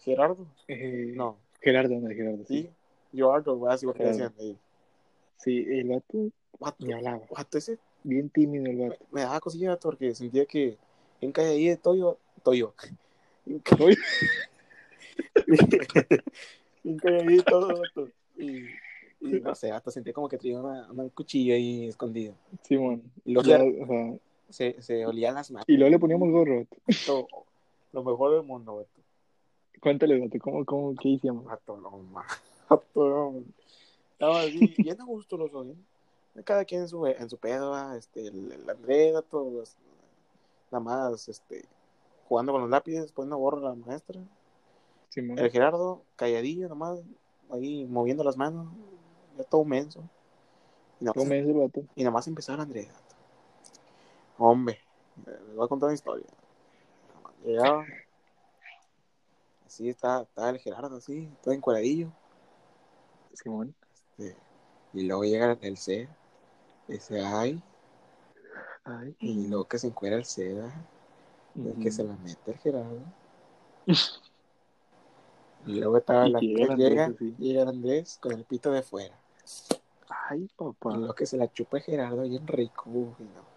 Gerardo. 0.00 0.46
eh, 0.68 1.12
No, 1.16 1.36
Gerardo, 1.60 1.94
no, 2.00 2.08
Gerardo. 2.08 2.44
sí. 2.46 2.62
Sí, 2.62 2.70
Gerardo, 3.12 3.56
güey, 3.56 3.72
así 3.72 3.86
lo 3.86 3.94
que 3.94 4.02
decían. 4.04 4.34
eh, 4.38 4.56
sí 5.36 5.64
el 5.68 5.88
vato 5.88 6.30
Vato, 6.60 6.86
me 6.86 6.94
hablaba. 6.94 7.20
vato, 7.30 7.58
ese 7.58 7.78
Bien 8.04 8.28
tímido 8.30 8.66
el 8.66 8.88
vato. 8.90 9.04
me 9.10 9.22
daba 9.22 9.40
cosilla 9.40 9.76
porque 9.78 10.14
sentía 10.14 10.46
que 10.46 10.76
en 11.20 11.32
calle 11.32 11.48
ahí 11.50 11.68
de 11.68 11.76
Toyo, 11.76 12.18
Toyo. 12.42 12.72
En 13.46 13.58
calle 16.98 17.20
ahí 17.20 17.36
de 17.36 17.42
todo, 17.42 17.68
vato. 17.68 18.08
Y, 18.36 18.64
y 19.20 19.40
no 19.40 19.54
sé, 19.54 19.70
vato, 19.70 19.90
sentía 19.90 20.12
como 20.12 20.28
que 20.28 20.38
traía 20.38 20.60
una, 20.60 20.90
una 20.90 21.08
cuchilla 21.10 21.54
ahí 21.54 21.86
escondida. 21.88 22.34
Simón. 22.62 23.02
Y 23.24 23.32
luego 23.32 23.48
Ya, 23.48 23.62
o 23.62 23.86
sea, 23.86 24.14
se, 24.50 24.82
se 24.82 25.06
olían 25.06 25.34
las 25.34 25.50
manos, 25.50 25.68
y 25.68 25.76
luego 25.76 25.90
le 25.90 25.98
poníamos 25.98 26.30
gorro. 26.30 26.66
vato. 26.86 27.26
lo 27.92 28.04
mejor 28.04 28.34
del 28.34 28.42
mundo, 28.44 28.76
vato. 28.76 28.88
Cuéntale, 29.80 30.18
vato, 30.20 30.38
¿cómo, 30.40 30.64
cómo, 30.64 30.94
qué 30.94 31.08
hicimos? 31.10 31.44
Vato, 31.44 31.76
no, 31.78 31.90
ma. 31.98 32.24
Vato, 32.68 33.08
no. 33.08 33.42
Estaba 34.14 34.40
así, 34.40 34.74
bien 34.78 35.00
a 35.00 35.04
gusto 35.04 35.36
los 35.36 35.52
dos, 35.52 35.66
¿eh? 35.66 36.42
Cada 36.44 36.64
quien 36.64 36.82
en 36.82 36.88
su, 36.88 37.06
en 37.06 37.30
su 37.30 37.36
pedo, 37.36 37.70
¿va? 37.70 37.96
este, 37.96 38.26
el, 38.26 38.50
el 38.50 38.68
Andrés, 38.68 39.12
vato, 39.14 39.44
pues, 39.52 39.76
nada 40.70 40.82
más, 40.82 41.28
este, 41.28 41.64
jugando 42.28 42.52
con 42.52 42.62
los 42.62 42.70
lápices, 42.70 43.12
poniendo 43.12 43.36
gorro 43.36 43.58
a 43.58 43.70
la 43.70 43.74
maestra. 43.74 44.20
El 45.14 45.50
Gerardo, 45.50 46.02
calladillo 46.16 46.68
nomás, 46.68 47.00
ahí 47.50 47.84
moviendo 47.84 48.24
las 48.24 48.36
manos, 48.36 48.66
ya 49.38 49.44
todo 49.44 49.64
menso. 49.64 50.00
Y 51.00 51.04
nomás, 51.04 51.14
¿Cómo 51.16 51.30
me 51.30 51.36
dice 51.36 51.50
el 51.50 51.58
vato? 51.58 51.84
y 51.94 52.02
nomás 52.02 52.26
empezar 52.26 52.58
Andrés. 52.60 52.88
vato. 52.88 53.14
Hombre, 54.38 54.80
eh, 55.26 55.38
les 55.46 55.54
voy 55.54 55.64
a 55.64 55.68
contar 55.68 55.86
una 55.88 55.94
historia. 55.94 56.26
Llegaba, 57.44 57.84
así 59.66 59.88
está, 59.88 60.22
está 60.22 60.50
el 60.50 60.58
Gerardo, 60.58 60.96
así, 60.96 61.28
todo 61.42 61.54
encuadradillo. 61.54 62.08
Simón. 63.34 63.74
Este, 64.18 64.36
y 64.92 65.06
luego 65.06 65.24
llega 65.24 65.58
el 65.60 65.76
C, 65.76 66.08
dice 66.88 67.24
ay, 67.24 67.60
Ay. 68.84 69.16
y 69.18 69.48
luego 69.48 69.64
que 69.66 69.78
se 69.78 69.88
encuera 69.88 70.16
el 70.16 70.24
C, 70.24 70.54
¿verdad? 70.54 70.72
y 71.56 71.82
que 71.82 71.90
se 71.90 72.04
la 72.04 72.16
mete 72.16 72.50
el 72.50 72.58
Gerardo. 72.58 73.00
Y 75.66 75.80
luego 75.80 75.98
estaba 75.98 76.26
Y 76.28 76.32
la 76.32 76.40
llega 76.40 76.72
Andrés, 76.74 76.90
llega, 77.20 77.36
llega 77.38 77.68
Andrés 77.70 78.18
con 78.20 78.32
el 78.32 78.44
pito 78.44 78.70
de 78.72 78.82
fuera. 78.82 79.14
Ay, 80.28 80.48
papá. 80.56 80.92
Y 80.94 80.98
luego 80.98 81.14
que 81.14 81.26
se 81.26 81.36
la 81.36 81.50
chupa 81.52 81.78
el 81.78 81.82
Gerardo 81.84 82.22
bien 82.22 82.46
rico. 82.46 82.84
Uy, 82.90 83.14
no. 83.34 83.54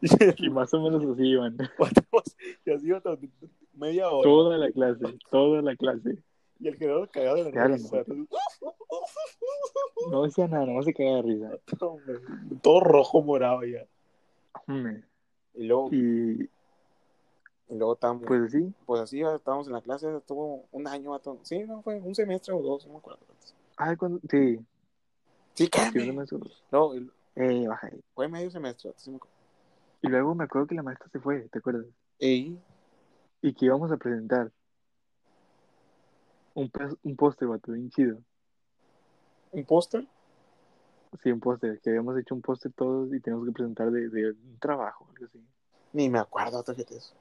Y 0.38 0.50
más 0.50 0.72
o 0.74 0.80
menos 0.80 1.04
así 1.04 1.28
iban. 1.28 1.56
y 2.64 2.70
así 2.70 2.86
iba 2.86 3.00
todo- 3.00 3.18
media 3.74 4.08
hora. 4.10 4.22
Toda 4.28 4.58
la 4.58 4.70
clase, 4.70 5.18
toda 5.30 5.62
la 5.62 5.76
clase. 5.76 6.18
Y 6.60 6.68
el 6.68 6.76
Gerardo 6.76 7.08
cagado 7.10 7.44
de 7.44 7.52
la 7.52 7.66
risa. 7.68 8.04
No 10.10 10.22
decía 10.22 10.48
nada, 10.48 10.66
no 10.66 10.82
se 10.82 10.94
cagaba 10.94 11.16
de 11.16 11.22
risa. 11.22 11.50
Todo 12.62 12.80
rojo 12.80 13.22
morado 13.22 13.64
ya. 13.64 13.84
Hombre. 14.66 15.04
Y 15.54 15.64
luego, 15.66 15.88
Y 15.92 16.48
y 17.70 17.74
luego 17.76 17.92
estábamos, 17.94 18.24
pues, 18.26 18.50
pues 18.86 19.10
sí. 19.10 19.20
así 19.20 19.20
estábamos 19.36 19.66
en 19.66 19.74
la 19.74 19.82
clase, 19.82 20.16
estuvo 20.16 20.64
un 20.72 20.86
año, 20.86 21.10
vato. 21.10 21.38
sí, 21.42 21.58
no 21.64 21.82
fue 21.82 22.00
un 22.00 22.14
semestre 22.14 22.54
o 22.54 22.62
dos, 22.62 22.86
no 22.86 22.94
me 22.94 22.98
acuerdo. 22.98 23.20
Ay, 23.76 23.96
cuando. 23.96 24.20
Sí, 24.30 24.58
Sí, 25.54 25.68
cállate. 25.68 26.12
no 26.70 26.94
Eh, 27.34 27.66
baja 27.68 27.88
ahí. 27.88 28.00
fue 28.14 28.28
medio 28.28 28.50
semestre, 28.50 28.92
sí 28.96 29.10
me 29.10 29.16
acuerdo. 29.16 29.36
Y 30.02 30.08
luego 30.08 30.34
me 30.34 30.44
acuerdo 30.44 30.66
que 30.68 30.74
la 30.76 30.82
maestra 30.82 31.08
se 31.10 31.18
fue, 31.20 31.48
¿te 31.50 31.58
acuerdas? 31.58 31.86
Y 32.20 32.56
Y 33.42 33.52
que 33.52 33.66
íbamos 33.66 33.90
a 33.92 33.96
presentar 33.96 34.50
un, 36.54 36.70
un 37.02 37.16
póster, 37.16 37.48
vato, 37.48 37.72
bien 37.72 37.90
chido. 37.90 38.18
Un 39.52 39.64
póster, 39.64 40.06
Sí, 41.22 41.32
un 41.32 41.40
póster, 41.40 41.80
que 41.80 41.88
habíamos 41.88 42.18
hecho 42.18 42.34
un 42.34 42.42
póster 42.42 42.70
todos 42.72 43.12
y 43.14 43.20
teníamos 43.20 43.46
que 43.46 43.52
presentar 43.52 43.90
de, 43.90 44.10
de 44.10 44.30
un 44.32 44.58
trabajo, 44.60 45.06
algo 45.10 45.24
así. 45.24 45.42
ni 45.94 46.10
me 46.10 46.18
acuerdo, 46.18 46.62
fíjate 46.62 46.96
eso. 46.96 47.14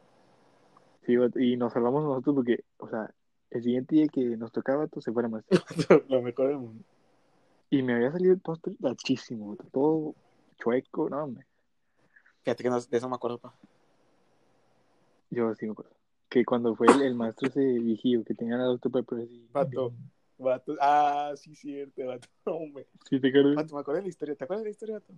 Sí, 1.05 1.15
y 1.37 1.55
nos 1.55 1.71
salvamos 1.71 2.03
nosotros 2.03 2.35
porque, 2.35 2.65
o 2.79 2.89
sea, 2.89 3.09
el 3.49 3.63
siguiente 3.63 3.95
día 3.95 4.07
que 4.09 4.35
nos 4.35 4.51
tocaba, 4.51 4.79
vato, 4.79 4.99
se 4.99 5.13
fue 5.13 5.23
la 5.23 5.29
maestra. 5.29 5.57
Lo 6.09 6.21
mejor 6.21 6.47
del 6.49 6.57
mundo. 6.57 6.83
Y 7.69 7.81
me 7.81 7.93
había 7.93 8.11
salido 8.11 8.33
el 8.33 8.41
póster 8.41 8.73
gachísimo, 8.79 9.55
todo 9.71 10.15
chueco, 10.57 11.09
no, 11.09 11.23
hombre. 11.23 11.45
Fíjate 12.43 12.63
que 12.63 12.69
no- 12.69 12.81
de 12.81 12.97
eso 12.97 13.07
me 13.07 13.15
acuerdo, 13.15 13.37
pa. 13.37 13.53
Yo 15.29 15.53
sí 15.55 15.65
me 15.65 15.71
acuerdo. 15.71 15.91
Que 16.29 16.43
cuando 16.43 16.75
fue 16.75 16.87
el, 16.87 17.01
el 17.03 17.15
maestro 17.15 17.47
ese 17.47 17.61
viejillo 17.61 18.23
que 18.25 18.33
tenía 18.33 18.57
la 18.57 18.65
Dr. 18.65 18.91
Pepper 18.91 19.19
así. 19.19 19.47
Vato. 19.53 19.93
Vato. 20.37 20.75
Ah, 20.79 21.33
sí, 21.35 21.55
cierto, 21.55 22.05
vato. 22.05 22.27
Hombre. 22.45 22.85
Sí, 23.09 23.19
te 23.19 23.29
acuerdas. 23.29 23.55
Vato, 23.55 23.75
me 23.75 23.81
acuerdo 23.81 23.97
de 23.97 24.03
la 24.03 24.09
historia. 24.09 24.35
¿Te 24.35 24.43
acuerdas 24.43 24.63
de 24.63 24.67
la 24.67 24.71
historia, 24.71 24.95
vato? 24.95 25.13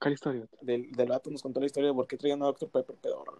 ¿Cuál 0.00 0.14
historia, 0.14 0.40
vato? 0.42 0.58
Del, 0.60 0.90
del 0.92 1.08
vato 1.08 1.30
nos 1.30 1.42
contó 1.42 1.60
la 1.60 1.66
historia 1.66 1.90
de 1.90 1.94
por 1.94 2.06
qué 2.06 2.16
traían 2.16 2.42
a 2.42 2.46
Dr. 2.46 2.68
Pepper 2.70 2.96
pedorro. 2.96 3.38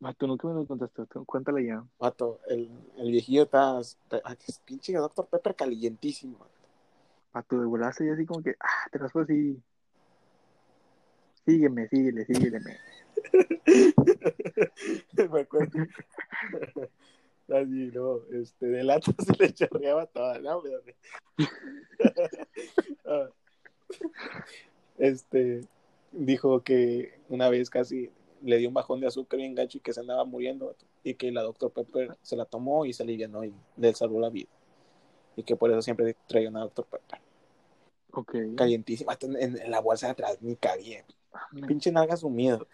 Vato, 0.00 0.26
nunca 0.26 0.48
me 0.48 0.54
lo 0.54 0.66
contaste, 0.66 1.02
vato. 1.02 1.24
Cuéntala 1.24 1.60
ya. 1.60 1.84
Vato, 1.98 2.40
el, 2.48 2.70
el 2.98 3.10
viejillo 3.10 3.44
está. 3.44 3.80
es 3.80 4.58
pinche 4.64 4.92
Dr. 4.92 5.26
Pepper 5.26 5.54
calientísimo. 5.54 6.38
vato. 6.38 6.50
Vato, 7.32 7.60
de 7.60 7.66
volarse 7.66 8.06
y 8.06 8.10
así 8.10 8.24
como 8.26 8.42
que, 8.42 8.54
ah, 8.60 8.88
te 8.92 8.98
raspo 8.98 9.20
así. 9.20 9.60
Sígueme, 11.44 11.88
síguele, 11.88 12.24
sígueme. 12.24 12.78
me 15.30 15.40
acuerdo. 15.40 15.78
Así, 17.48 17.90
no, 17.92 18.20
este, 18.32 18.66
de 18.66 18.84
lata 18.84 19.12
se 19.18 19.32
le 19.38 19.52
chorreaba 19.52 20.06
toda, 20.06 20.38
no, 20.38 20.58
hombre. 20.58 20.96
Ah. 23.06 23.28
Este, 24.96 25.60
dijo 26.10 26.62
que 26.62 27.20
una 27.28 27.50
vez 27.50 27.68
casi 27.68 28.10
le 28.42 28.56
dio 28.56 28.68
un 28.68 28.74
bajón 28.74 29.00
de 29.00 29.06
azúcar 29.06 29.38
bien 29.38 29.54
gacho 29.54 29.78
y 29.78 29.80
que 29.82 29.92
se 29.92 30.00
andaba 30.00 30.24
muriendo, 30.24 30.74
y 31.02 31.14
que 31.14 31.30
la 31.30 31.42
Dr. 31.42 31.70
Pepper 31.70 32.16
se 32.22 32.36
la 32.36 32.46
tomó 32.46 32.86
y 32.86 32.94
se 32.94 33.02
alivianó 33.02 33.44
y 33.44 33.54
le 33.76 33.94
salvó 33.94 34.20
la 34.20 34.30
vida. 34.30 34.48
Y 35.36 35.42
que 35.42 35.54
por 35.54 35.70
eso 35.70 35.82
siempre 35.82 36.16
traía 36.26 36.48
una 36.48 36.60
Dr. 36.60 36.86
Pepper. 36.86 37.20
Ok. 38.12 38.36
Calientísima, 38.56 39.18
en, 39.20 39.58
en 39.58 39.70
la 39.70 39.80
bolsa 39.80 40.06
de 40.06 40.12
atrás 40.12 40.38
ni 40.40 40.56
cabía. 40.56 41.04
Pinche 41.66 41.92
nalga 41.92 42.16
sumido. 42.16 42.66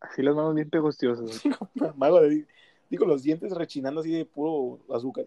Así 0.00 0.22
las 0.22 0.34
manos 0.34 0.54
bien 0.54 0.70
pegostiosas. 0.70 1.42
Mago 1.96 2.20
de, 2.22 2.46
digo, 2.90 3.06
los 3.06 3.22
dientes 3.22 3.52
rechinando 3.52 4.00
así 4.00 4.10
de 4.12 4.26
puro 4.26 4.80
azúcar. 4.94 5.24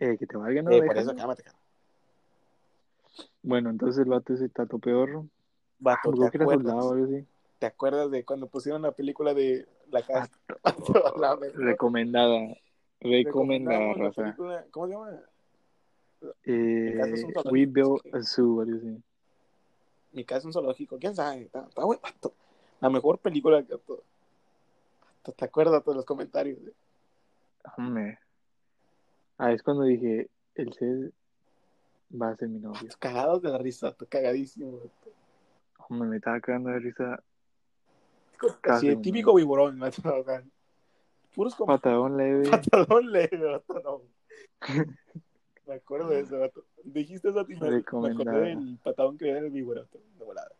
Eh, 0.00 0.16
que 0.18 0.26
te 0.26 0.36
valga, 0.36 0.62
¿no? 0.62 0.70
Eh, 0.70 0.82
por 0.82 0.98
eso, 0.98 1.14
cálmate. 1.16 1.44
Bueno, 3.42 3.70
entonces 3.70 4.02
el 4.04 4.10
vato 4.10 4.34
ese 4.34 4.48
tato 4.48 4.78
peor. 4.78 5.24
Vato, 5.78 6.10
Creo 6.10 6.30
¿te 6.30 6.38
acuerdas? 6.38 6.66
soldado 6.66 6.88
o 6.88 6.92
algo 6.92 7.04
así. 7.06 7.26
¿Te 7.58 7.66
acuerdas 7.66 8.10
de 8.10 8.24
cuando 8.24 8.46
pusieron 8.46 8.82
la 8.82 8.92
película 8.92 9.34
de 9.34 9.66
La 9.90 10.02
Casa? 10.02 10.30
Mejor. 10.64 11.52
Recomendada. 11.54 12.54
Recomendada, 13.00 14.10
película- 14.12 14.66
¿Cómo 14.70 14.86
se 14.86 14.92
llama? 14.92 15.20
Eh, 16.44 17.24
we 17.50 17.64
built 17.64 18.04
a 18.12 18.22
zoo, 18.22 18.62
así. 18.62 19.00
Mi 20.12 20.24
casa 20.24 20.38
es 20.40 20.44
un 20.46 20.52
zoológico. 20.52 20.98
¿Quién 20.98 21.14
sabe? 21.14 21.42
Está, 21.42 21.66
está 21.68 21.84
bueno. 21.84 22.02
La 22.80 22.90
mejor 22.90 23.18
película 23.18 23.62
que 23.62 23.74
vato. 23.74 24.02
¿Te 25.22 25.44
acuerdas 25.44 25.84
de 25.84 25.94
los 25.94 26.04
comentarios? 26.04 26.58
Hombre. 27.76 28.18
Ah, 29.36 29.52
es 29.52 29.62
cuando 29.62 29.84
dije, 29.84 30.28
el 30.54 30.72
Ced 30.72 31.10
va 32.10 32.30
a 32.30 32.36
ser 32.36 32.48
mi 32.48 32.58
novio. 32.58 32.88
Cagados 32.98 33.42
de 33.42 33.50
la 33.50 33.58
risa, 33.58 33.94
cagadísimo. 34.08 34.80
Hombre, 35.88 36.08
me 36.08 36.16
estaba 36.16 36.40
cagando 36.40 36.70
de 36.70 36.78
risa. 36.80 37.22
Casi, 38.60 38.88
el 38.88 39.00
típico 39.02 39.34
viborón, 39.34 39.80
sea, 39.92 40.42
Puros 41.34 41.54
como 41.54 41.66
Patadón 41.74 42.16
leve. 42.16 42.48
patadón 42.50 43.12
leve, 43.12 43.44
vato, 43.44 43.80
no. 43.80 44.02
Me 45.66 45.74
acuerdo 45.74 46.08
de 46.08 46.20
eso, 46.20 46.38
vato. 46.38 46.64
Dijiste 46.82 47.28
eso 47.28 47.40
a 47.40 47.44
ti, 47.44 47.54
me, 47.56 47.68
me 47.70 48.08
acordé 48.08 48.40
del 48.54 48.78
patadón 48.82 49.18
que 49.18 49.28
era 49.28 49.40
el 49.40 49.50
viborón, 49.50 49.86
de 50.18 50.24
volada. 50.24 50.50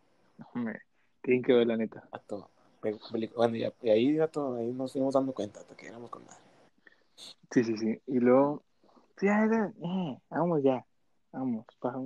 Hombre, 0.53 0.81
tienen 1.21 1.41
que 1.41 1.53
ver 1.53 1.65
la 1.65 1.77
neta. 1.77 2.07
Pe- 2.11 2.19
peli- 2.27 2.43
Bueno, 2.81 3.55
y, 3.55 3.89
ahí, 3.89 4.17
vato, 4.17 4.55
ahí 4.55 4.71
nos 4.71 4.93
fuimos 4.93 5.13
dando 5.13 5.33
cuenta, 5.33 5.59
vato, 5.59 5.75
que 5.75 5.87
éramos 5.87 6.09
con 6.09 6.25
madre. 6.25 6.39
Sí, 7.51 7.63
sí, 7.63 7.77
sí. 7.77 7.99
Y 8.07 8.19
luego, 8.19 8.63
sí, 9.17 9.25
ya, 9.25 9.47
ya, 9.51 9.73
eh, 9.81 10.17
vamos 10.29 10.63
ya. 10.63 10.85
Vamos. 11.31 11.65
pa- 11.79 12.01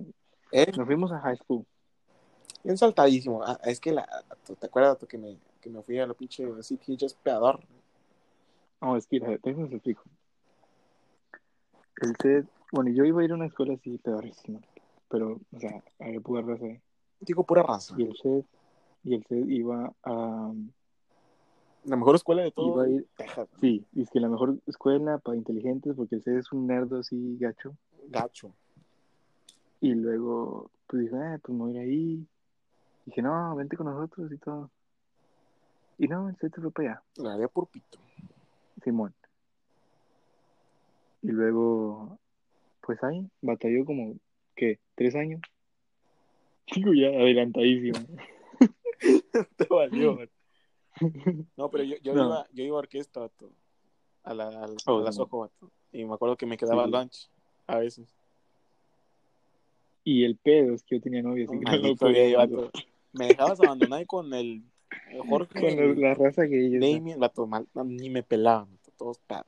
Eh, 0.52 0.72
Nos 0.76 0.86
fuimos 0.86 1.12
a 1.12 1.20
high 1.20 1.38
school. 1.38 1.66
bien 2.64 2.78
saltadísimo. 2.78 3.44
Ah, 3.44 3.60
es 3.64 3.80
que 3.80 3.92
la, 3.92 4.08
vato, 4.30 4.56
¿te 4.56 4.66
acuerdas 4.66 4.96
vato, 4.96 5.08
que 5.08 5.18
me, 5.18 5.38
que 5.62 5.70
me 5.70 5.82
fui 5.84 6.00
a 6.00 6.08
la 6.08 6.14
pinche 6.14 6.46
así, 6.60 6.78
pinche 6.78 7.08
peador? 7.22 7.60
No, 8.82 8.98
es 8.98 9.08
que, 9.08 9.20
déjame 9.20 9.68
te 9.70 9.76
explico. 9.76 10.04
El 12.02 12.16
Ced, 12.22 12.46
bueno, 12.72 12.90
yo 12.92 13.06
iba 13.06 13.22
a 13.22 13.24
ir 13.24 13.32
a 13.32 13.36
una 13.36 13.46
escuela 13.46 13.76
así 13.76 13.98
pedorrísima. 13.98 14.60
Pero, 15.10 15.40
o 15.56 15.60
sea, 15.60 15.84
había 16.00 16.20
pura 16.20 16.42
raza. 16.42 16.66
Digo, 17.20 17.44
pura 17.44 17.64
raza. 17.64 17.96
Y 17.98 18.04
el 18.04 18.18
Ced, 18.18 18.44
y 19.04 19.16
el 19.16 19.24
Ced 19.26 19.48
iba 19.48 19.94
a, 20.04 20.54
La 21.86 21.96
mejor 21.96 22.16
escuela 22.16 22.44
de 22.44 22.52
todo. 22.52 22.68
Iba 22.68 22.84
a 22.84 22.88
ir- 22.88 23.08
Texas, 23.18 23.50
sí, 23.60 23.86
es 23.96 24.10
que 24.10 24.20
la 24.20 24.30
mejor 24.30 24.58
escuela 24.68 25.18
para 25.18 25.38
inteligentes, 25.38 25.94
porque 25.96 26.16
el 26.16 26.38
es 26.38 26.52
un 26.52 26.68
nerdo 26.68 27.00
así 27.00 27.38
gacho. 27.40 27.76
gacho. 28.10 28.54
Y 29.82 29.94
luego, 29.96 30.72
pues 30.88 31.04
dije, 31.04 31.16
ah, 31.18 31.40
pues 31.44 31.58
me 31.58 31.64
voy 31.66 31.78
a 31.78 31.84
ir 31.84 31.90
ahí. 31.90 32.28
Dije, 33.06 33.22
no, 33.22 33.56
vente 33.56 33.76
con 33.76 33.88
nosotros 33.88 34.32
y 34.32 34.38
todo. 34.38 34.72
Y 35.98 36.08
no, 36.08 36.30
el 36.30 36.36
Ced 36.38 36.52
se 36.54 36.62
fue 36.62 36.72
para 36.72 36.90
allá, 36.92 37.04
La 37.18 37.34
haría 37.34 37.48
por 37.48 37.68
pito. 37.68 38.00
Simón. 38.84 39.14
Y 41.22 41.28
luego, 41.28 42.18
pues 42.82 43.02
ahí, 43.04 43.30
batalló 43.42 43.86
como, 43.86 44.16
¿qué? 44.56 44.80
¿Tres 44.96 45.16
años? 45.16 45.42
Digo, 46.76 46.94
ya 46.94 47.08
adelantadísimo. 47.08 48.00
Te 49.58 49.66
valió. 49.70 50.18
No, 51.58 51.70
pero 51.72 51.84
yo, 51.84 51.96
yo, 52.04 52.14
No. 52.14 52.26
Iba, 52.28 52.48
yo 52.54 52.64
iba 52.64 52.76
a 52.76 52.80
orquesta, 52.80 53.22
vato, 53.22 53.52
a 54.24 54.34
la, 54.36 54.48
a 54.48 54.68
la, 54.68 54.76
Oh, 54.86 55.00
a 55.06 55.10
no. 55.12 55.50
Y 55.92 56.06
me 56.06 56.14
acuerdo 56.14 56.38
que 56.38 56.46
me 56.46 56.56
quedaba 56.58 56.86
Sí. 56.86 56.92
lunch 56.92 57.30
a 57.66 57.78
veces. 57.80 58.08
Y 60.04 60.24
el 60.24 60.36
pedo 60.38 60.74
es 60.76 60.84
que 60.84 60.98
yo 60.98 61.02
tenía 61.02 61.22
novia, 61.24 61.46
así 61.46 61.60
que 61.60 61.80
no 61.80 61.96
podía 61.96 62.38
vato. 62.38 62.70
Me 63.14 63.28
dejabas 63.28 63.60
abandonar 63.62 64.06
con 64.06 64.34
el, 64.34 64.64
Jorge, 65.30 65.60
Con 65.60 65.76
la, 65.78 65.84
el 65.84 66.00
la 66.02 66.14
raza 66.14 66.48
que 66.48 66.66
ellos. 66.68 66.82
Damien, 66.82 67.20
vato, 67.20 67.48
mal- 67.48 67.68
ni 67.86 68.10
me 68.10 68.22
pelaban, 68.22 68.68
todos 68.98 69.18
pedar. 69.20 69.46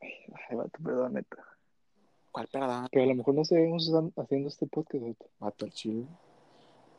Ay, 0.00 0.56
vato, 0.56 0.78
perdón, 0.82 1.14
neta. 1.14 1.36
¿Cuál 2.32 2.48
perdón? 2.48 2.88
Pero 2.90 3.04
a 3.04 3.06
lo 3.06 3.14
mejor 3.14 3.34
no 3.34 3.44
sabemos 3.44 3.90
haciendo 4.16 4.48
este 4.48 4.66
podcast, 4.66 5.04
vato. 5.04 5.26
Vato, 5.38 5.64
el 5.66 5.72
chile. 5.72 6.06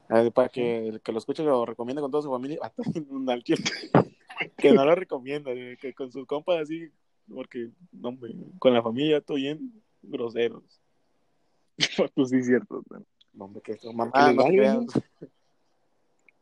Ver, 0.09 0.31
para 0.31 0.49
que 0.49 0.87
el 0.87 1.01
que 1.01 1.11
lo 1.11 1.17
escuche 1.17 1.43
lo 1.43 1.65
recomiende 1.65 2.01
con 2.01 2.11
toda 2.11 2.23
su 2.23 2.31
familia, 2.31 2.59
chile. 3.43 3.63
que 4.57 4.71
no 4.71 4.85
lo 4.85 4.95
recomienda, 4.95 5.51
eh, 5.51 5.77
que 5.79 5.93
con 5.93 6.11
sus 6.11 6.25
compas 6.25 6.61
así, 6.61 6.89
porque, 7.27 7.69
no, 7.91 8.17
con 8.59 8.73
la 8.73 8.81
familia 8.81 9.21
todo 9.21 9.37
bien 9.37 9.83
groseros. 10.01 10.63
Vato, 11.99 12.25
sí, 12.25 12.41
cierto. 12.43 12.83
No, 13.33 13.45
hombre, 13.45 13.61
que 13.61 13.73
esto, 13.73 13.91
mamá, 13.93 14.33
no 14.33 14.45
creas. 14.45 14.85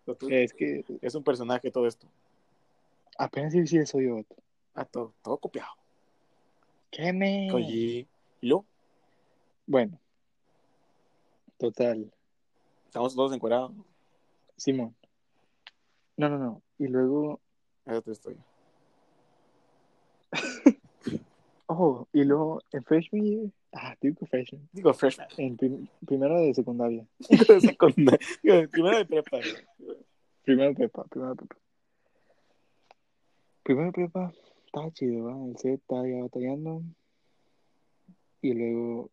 Lo 0.06 0.15
Es 0.30 0.54
que 0.54 0.86
Es 1.01 1.15
un 1.15 1.23
personaje 1.23 1.71
todo 1.71 1.88
esto. 1.88 2.08
apenas 3.17 3.54
sí, 3.54 3.65
sí 3.65 3.84
soy 3.86 4.06
yo. 4.08 4.21
Ah, 4.75 4.86
todo, 4.86 5.13
todo 5.23 5.38
copiado. 5.38 5.71
¿Qué 6.91 7.12
me? 7.12 7.51
Oye, 7.51 8.08
y 8.41 8.47
luego, 8.47 8.65
Bueno, 9.65 9.99
total. 11.58 12.12
Estamos 12.95 13.13
todos 13.13 13.34
encuerados. 13.34 13.73
Simón. 14.55 14.95
No, 16.15 16.29
no, 16.29 16.38
no. 16.38 16.62
Y 16.79 16.88
luego, 16.88 17.41
Esa 17.86 17.97
es 17.97 18.03
tu 18.05 18.12
historia. 18.12 18.45
oh, 21.67 22.08
y 22.13 22.23
luego 22.23 22.62
en 22.71 22.84
freshman 22.86 23.21
year, 23.25 23.51
ah, 23.73 23.95
digo 23.99 24.25
freshman, 24.25 24.69
Digo, 24.71 24.93
freshman. 24.93 25.27
en 25.38 25.58
prim- 25.58 25.88
primero 26.08 26.39
de 26.39 26.53
secundaria, 26.53 27.05
de 27.29 27.60
secundaria. 27.60 28.25
Digo, 28.41 28.69
primero 28.71 28.97
de 28.99 29.05
prepa. 29.05 29.39
primero 30.43 30.69
de 30.69 30.75
prepa, 30.75 31.03
primero 31.03 31.31
de 31.31 31.36
prepa. 31.36 31.55
Primero 33.63 33.86
de 33.88 33.91
prepa, 33.91 34.34
estaba 34.65 34.89
chido, 34.91 35.25
¿va? 35.25 35.45
El 35.47 35.58
set 35.58 35.81
estaba 35.81 36.08
ya 36.08 36.21
batallando. 36.23 36.81
Y 38.41 38.53
luego, 38.53 39.10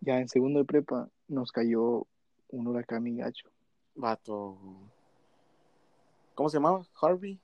ya 0.00 0.18
en 0.20 0.28
segundo 0.28 0.58
de 0.58 0.64
prepa, 0.66 1.08
nos 1.28 1.50
cayó 1.50 2.06
un 2.52 2.66
huracán 2.66 3.02
mi 3.02 3.16
gacho. 3.16 3.48
Vato. 3.94 4.58
¿Cómo 6.34 6.48
se 6.48 6.56
llamaba? 6.56 6.86
Harvey. 7.00 7.38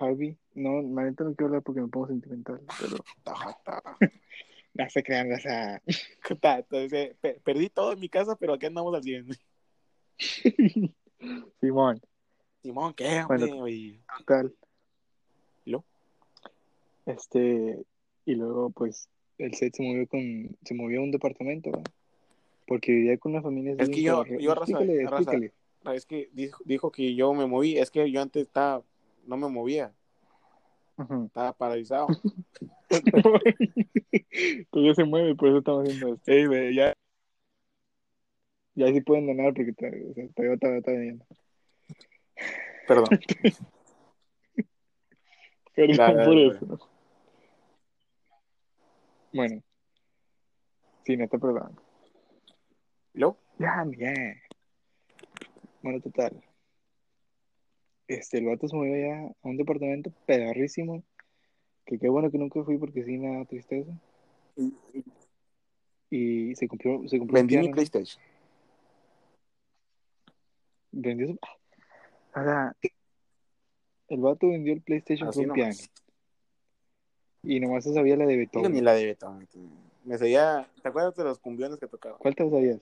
Harvey, 0.00 0.38
no, 0.54 0.80
la 0.80 1.04
neta 1.04 1.24
no 1.24 1.34
quiero 1.34 1.48
hablar 1.48 1.62
porque 1.62 1.80
me 1.82 1.88
pongo 1.88 2.06
sentimental, 2.06 2.60
pero 2.78 2.96
no 4.74 4.90
se 4.90 5.02
crean, 5.02 5.32
o 5.32 5.38
sea, 5.38 5.82
Ta, 6.40 6.58
Entonces, 6.58 7.16
pe- 7.20 7.40
perdí 7.44 7.68
todo 7.68 7.92
en 7.92 8.00
mi 8.00 8.08
casa, 8.08 8.34
pero 8.36 8.54
aquí 8.54 8.66
andamos 8.66 8.94
al 8.94 9.02
100. 9.02 9.28
Simón, 11.60 12.00
Simón, 12.62 12.94
¿qué, 12.94 13.22
Bueno. 13.26 13.44
hombre? 13.46 13.60
Oye, 13.60 14.00
total. 14.18 14.54
¿Y 15.64 15.70
luego? 15.70 15.84
Este, 17.06 17.84
y 18.24 18.34
luego 18.34 18.70
pues 18.70 19.08
el 19.38 19.54
set 19.54 19.74
se 19.76 19.82
movió 19.82 20.06
con, 20.06 20.56
se 20.64 20.74
movió 20.74 21.00
a 21.00 21.04
un 21.04 21.10
departamento, 21.10 21.70
¿va? 21.72 21.82
Porque 22.66 22.92
vivía 22.92 23.18
con 23.18 23.32
una 23.32 23.42
familia. 23.42 23.74
Es 23.78 23.88
que 23.90 24.02
yo- 24.02 24.22
pedorra. 24.24 24.40
yo, 24.40 24.54
raza, 24.54 24.72
explícale, 24.72 25.04
raza. 25.04 25.16
explícale. 25.32 25.52
Es 25.96 26.06
que 26.06 26.30
dijo, 26.32 26.62
dijo 26.64 26.90
que 26.90 27.14
yo 27.14 27.34
me 27.34 27.46
moví. 27.46 27.76
Es 27.76 27.90
que 27.90 28.10
yo 28.10 28.22
antes 28.22 28.42
estaba, 28.46 28.82
no 29.26 29.36
me 29.36 29.48
movía. 29.48 29.92
Estaba 31.26 31.52
paralizado. 31.52 32.06
Todavía 34.70 34.94
se 34.94 35.04
mueve, 35.04 35.34
por 35.34 35.48
eso 35.48 35.58
estamos 35.58 35.84
haciendo 35.84 36.14
esto. 36.14 36.30
Ey, 36.30 36.46
ve, 36.46 36.74
ya. 36.74 36.94
Ya 38.76 38.88
sí 38.88 39.00
pueden 39.00 39.26
donar 39.26 39.52
porque 39.54 39.72
todavía, 39.72 40.06
o 40.10 40.14
sea, 40.14 40.28
todavía 40.28 40.54
está, 40.54 40.76
está 40.76 40.92
bien. 40.92 41.22
Perdón. 42.86 43.06
Pero 45.74 45.96
Dale, 45.96 46.24
por 46.24 46.38
eso. 46.38 46.88
Bueno. 49.32 49.62
Sí, 51.04 51.16
no 51.16 51.26
te 51.28 51.38
perdón. 51.38 51.80
¿Y 53.14 53.20
luego? 53.20 53.38
Ya, 53.58 53.84
ya. 53.96 54.12
Bueno, 55.82 56.00
total. 56.00 56.42
Este, 58.08 58.38
el 58.38 58.46
vato 58.46 58.68
se 58.68 58.76
movió 58.76 58.96
ya 58.96 59.26
a 59.26 59.48
un 59.48 59.56
departamento 59.56 60.12
pedorrísimo. 60.26 61.02
Que 61.86 61.98
qué 61.98 62.08
bueno 62.08 62.30
que 62.30 62.38
nunca 62.38 62.62
fui 62.64 62.78
porque 62.78 63.04
sí 63.04 63.16
me 63.18 63.38
da 63.38 63.44
tristeza. 63.44 63.92
Y 66.10 66.54
se 66.54 66.68
compró, 66.68 67.06
se 67.08 67.18
compró 67.18 67.40
un 67.40 67.46
Vendí 67.46 67.58
mi. 67.58 67.72
PlayStation. 67.72 68.22
Vendió 70.92 71.28
su... 71.28 71.34
O 71.34 72.42
sea, 72.42 72.74
el 74.08 74.20
vato 74.20 74.48
vendió 74.48 74.72
el 74.72 74.82
PlayStation 74.82 75.30
por 75.30 75.46
un 75.46 75.52
piano. 75.52 75.74
Y 77.42 77.60
nomás 77.60 77.84
se 77.84 77.92
sabía 77.92 78.16
la 78.16 78.26
de 78.26 78.36
Beethoven. 78.36 78.72
ni 78.72 78.80
la 78.80 78.94
de 78.94 79.06
Beethoven. 79.06 79.46
Me 80.04 80.18
seguía. 80.18 80.68
¿Te 80.82 80.88
acuerdas 80.88 81.14
de 81.14 81.24
los 81.24 81.38
cumbiones 81.38 81.78
que 81.78 81.86
tocaba? 81.86 82.16
¿Cuál 82.18 82.34
te 82.34 82.48
sabías? 82.48 82.80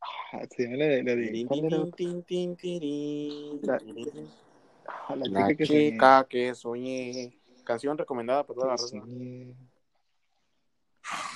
Ah, 0.00 0.46
se 0.50 0.64
llama 0.64 0.76
la 0.76 0.86
de... 0.86 1.02
La, 1.02 1.16
de, 1.16 1.44
¿cuál 1.46 1.64
era? 1.64 1.84
Tin, 1.96 2.22
tin, 2.22 2.56
tin, 2.56 2.56
tirín. 2.56 3.60
La- 3.62 3.80
Ah, 5.10 5.16
la 5.16 5.26
La 5.26 5.48
chica 5.48 5.56
que 5.56 5.66
soñé. 5.66 5.90
chica 5.92 6.26
que 6.28 6.54
soñé. 6.54 7.38
Canción 7.64 7.98
recomendada 7.98 8.44
por 8.44 8.56
toda 8.56 8.68
la 8.68 8.76
raza. 8.76 8.96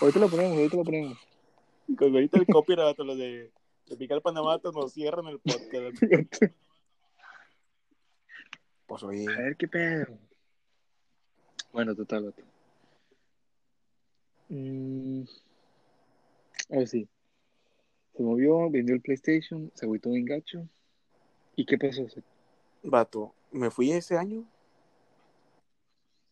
Ahorita 0.01 0.19
lo 0.21 0.29
ponemos, 0.29 0.57
ahorita 0.57 0.77
lo 0.77 0.85
ponemos. 0.85 1.19
Con 1.97 2.15
ahorita 2.15 2.39
el 2.39 2.47
copyright, 2.47 2.99
los 2.99 3.19
de, 3.19 3.51
de 3.87 3.97
Picar 3.97 4.21
Panamá 4.23 4.59
nos 4.63 4.93
cierran 4.93 5.27
el 5.27 5.39
podcast. 5.39 5.97
Pues 8.87 9.03
oye, 9.03 9.27
A 9.29 9.39
ver 9.43 9.57
qué 9.57 9.69
pedo. 9.69 10.19
Bueno, 11.73 11.95
total, 11.95 12.25
vato. 12.25 12.43
Mm. 14.49 15.23
Oh, 16.69 16.87
sí. 16.87 17.09
Se 18.23 18.27
movió, 18.27 18.71
vendió 18.71 18.95
el 18.95 19.01
PlayStation, 19.01 19.73
se 19.75 19.85
agüitó 19.85 20.11
bien 20.11 20.25
gacho. 20.25 20.69
¿Y 21.57 21.67
qué 21.67 21.77
pasó? 21.77 22.07
Vato, 22.85 23.35
me 23.51 23.69
fui 23.69 23.91
ese 23.91 24.17
año. 24.17 24.45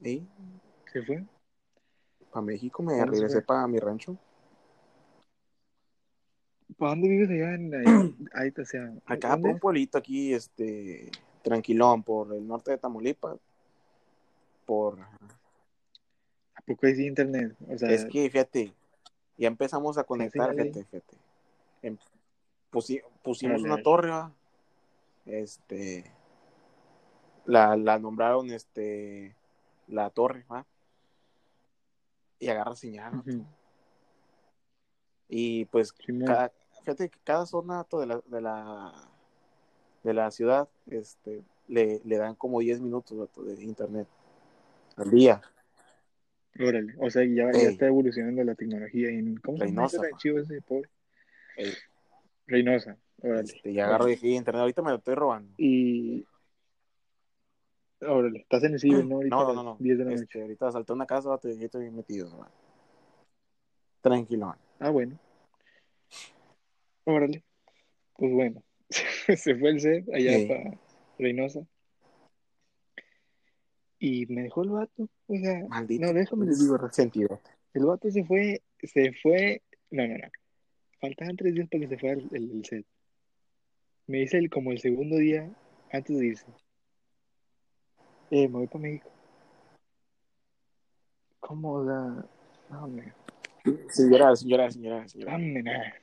¿Y? 0.00 0.22
se 0.92 1.02
fue. 1.02 1.24
Para 2.30 2.46
México 2.46 2.80
me 2.84 2.94
¿Cuándo 2.94 3.14
se 3.14 3.22
regresé 3.22 3.42
para 3.42 3.66
mi 3.66 3.80
rancho. 3.80 4.16
¿Para 6.78 6.92
dónde 6.92 7.08
vives 7.08 7.28
allá? 7.28 7.54
En, 7.54 7.74
allá, 7.74 8.14
ahí, 8.34 8.52
o 8.56 8.64
sea, 8.64 8.94
Acá 9.04 9.30
¿dónde 9.30 9.42
por 9.42 9.54
un 9.54 9.58
pueblito 9.58 9.98
aquí, 9.98 10.32
este, 10.32 11.10
tranquilón, 11.42 12.04
por 12.04 12.32
el 12.32 12.46
norte 12.46 12.70
de 12.70 12.78
Tamaulipas. 12.78 13.36
Por... 14.64 15.00
¿A 16.54 16.62
poco 16.64 16.86
hay 16.86 17.04
internet? 17.04 17.56
O 17.68 17.76
sea, 17.76 17.90
Es 17.90 18.04
que, 18.04 18.30
fíjate, 18.30 18.72
ya 19.36 19.48
empezamos 19.48 19.98
a 19.98 20.04
conectar, 20.04 20.54
fíjate, 20.54 20.84
fíjate. 20.84 21.29
Pusi- 22.70 23.02
pusimos 23.22 23.62
una 23.62 23.76
torre, 23.82 24.10
este, 25.26 26.04
la, 27.46 27.76
la 27.76 27.98
nombraron, 27.98 28.50
este, 28.50 29.34
la 29.88 30.10
torre, 30.10 30.44
¿va? 30.50 30.64
Y 32.38 32.48
agarra 32.48 32.74
señal. 32.76 33.22
Y 35.28 35.64
pues, 35.66 35.92
cada, 36.26 36.52
fíjate 36.80 37.08
que 37.08 37.18
cada 37.24 37.46
zona 37.46 37.86
de 37.90 38.06
la, 38.06 38.20
de 38.26 38.40
la, 38.40 38.92
de 40.02 40.14
la 40.14 40.30
ciudad, 40.30 40.68
este, 40.88 41.42
le, 41.68 42.00
le 42.04 42.16
dan 42.18 42.34
como 42.34 42.60
10 42.60 42.80
minutos 42.80 43.28
de 43.36 43.62
internet 43.62 44.08
al 44.96 45.10
día. 45.10 45.40
Órale. 46.58 46.94
O 46.98 47.08
sea, 47.10 47.22
ya, 47.24 47.44
ya 47.52 47.68
está 47.68 47.86
evolucionando 47.86 48.42
la 48.42 48.54
tecnología 48.54 49.08
en. 49.08 49.36
¿Cómo 49.36 49.58
se 49.58 49.64
llama 49.66 49.86
ese 50.40 50.62
pobre? 50.62 50.88
Ey, 51.60 51.72
Reynosa. 52.46 52.96
Órale. 53.22 53.42
este, 53.42 53.70
y 53.70 53.78
agarro 53.80 54.06
dije, 54.06 54.28
internet, 54.28 54.60
ahorita 54.62 54.82
me 54.82 54.90
lo 54.90 54.96
estoy 54.96 55.14
robando. 55.14 55.52
Y. 55.58 56.24
Órale. 58.00 58.40
Estás 58.40 58.64
en 58.64 58.72
el 58.74 58.80
ciber, 58.80 59.04
¿no? 59.04 59.16
Ahorita 59.16 59.36
No, 59.36 59.42
no, 59.48 59.52
no, 59.54 59.62
no. 59.62 59.76
10 59.78 59.98
de 59.98 60.04
la 60.04 60.12
Este, 60.12 60.22
noche. 60.24 60.42
ahorita 60.42 60.72
salté 60.72 60.92
una 60.94 61.06
casa, 61.06 61.38
y 61.44 61.64
estoy 61.64 61.90
metido, 61.90 62.30
¿no? 62.30 62.46
Tranquilo. 64.00 64.56
Ah, 64.78 64.88
bueno. 64.90 65.18
Órale. 67.04 67.44
Pues 68.16 68.32
bueno. 68.32 68.62
se 69.36 69.54
fue 69.56 69.70
el 69.70 69.80
set 69.80 70.08
allá 70.14 70.48
para 70.48 70.78
Reynosa. 71.18 71.60
Y 73.98 74.24
me 74.26 74.42
dejó 74.44 74.62
el 74.62 74.70
vato. 74.70 75.08
O 75.26 75.36
sea, 75.36 75.66
Maldito. 75.68 76.06
no, 76.06 76.12
déjame 76.14 76.46
les 76.46 76.58
digo, 76.58 76.78
Rafa. 76.78 76.94
sentido. 76.94 77.38
El 77.74 77.84
vato 77.84 78.10
se 78.10 78.24
fue, 78.24 78.62
se 78.82 79.12
fue. 79.22 79.62
No, 79.90 80.06
no, 80.06 80.14
no. 80.16 80.28
Faltaban 81.00 81.36
tres 81.36 81.54
días 81.54 81.68
para 81.68 81.80
que 81.82 81.88
se 81.88 81.98
fuera 81.98 82.20
el, 82.20 82.28
el- 82.32 82.50
el 82.50 82.64
set. 82.64 82.86
Me 84.06 84.18
dice 84.18 84.38
el, 84.38 84.50
como 84.50 84.72
el 84.72 84.78
segundo 84.80 85.16
día 85.16 85.50
antes 85.92 86.18
de 86.18 86.26
irse. 86.26 86.46
Eh, 88.30 88.48
me 88.48 88.58
voy 88.58 88.66
para 88.66 88.80
México. 88.80 89.10
¿Cómo? 91.40 91.84
Sea, 91.84 92.24
no, 92.70 92.84
hombre. 92.84 93.12
Señora, 93.88 94.34
señora, 94.36 94.70
señora, 94.70 95.08
señora. 95.08 95.32
Dame 95.32 95.62
nada. 95.62 95.94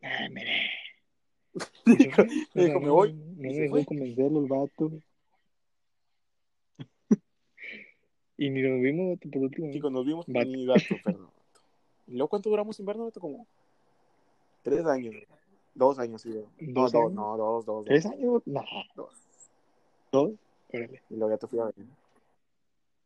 Dame 0.00 0.44
nada. 0.44 0.70
Dijo, 2.54 2.80
me 2.80 2.90
voy. 2.90 3.12
No 3.14 3.24
me 3.36 3.52
dejó 3.54 3.74
fue. 3.76 3.84
convencerlo 3.84 4.40
el 4.40 4.46
vato. 4.46 4.90
Y 8.36 8.50
ni 8.50 8.62
nos 8.62 8.80
vimos 8.82 9.16
por 9.20 9.42
último. 9.42 9.70
Chicos, 9.70 9.92
nos 9.92 10.04
vimos 10.04 10.26
ni 10.26 10.34
perdón. 11.04 11.30
¿Y 12.06 12.12
luego 12.12 12.28
cuánto 12.28 12.50
duramos 12.50 12.76
sin 12.76 12.86
vernos? 12.86 13.12
Como 13.14 13.46
tres 14.62 14.84
años. 14.86 15.14
Dos 15.74 15.98
años, 15.98 16.22
sí. 16.22 16.28
No, 16.60 16.82
¿Dos 16.82 16.92
dos, 16.92 17.02
años? 17.02 17.12
no, 17.14 17.36
dos, 17.36 17.64
dos. 17.66 17.84
¿Tres 17.84 18.04
dos. 18.04 18.12
años? 18.12 18.42
No. 18.46 18.62
Dos. 18.94 19.10
¿Dos? 20.12 20.32
Órale. 20.72 21.02
Y 21.10 21.16
luego 21.16 21.30
ya 21.34 21.38
te 21.38 21.46
fui 21.46 21.58
a 21.58 21.64
ver. 21.64 21.74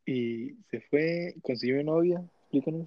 Y 0.07 0.55
se 0.71 0.81
fue, 0.83 1.35
consiguió 1.43 1.83
novia. 1.85 2.23
Explícanos. 2.43 2.87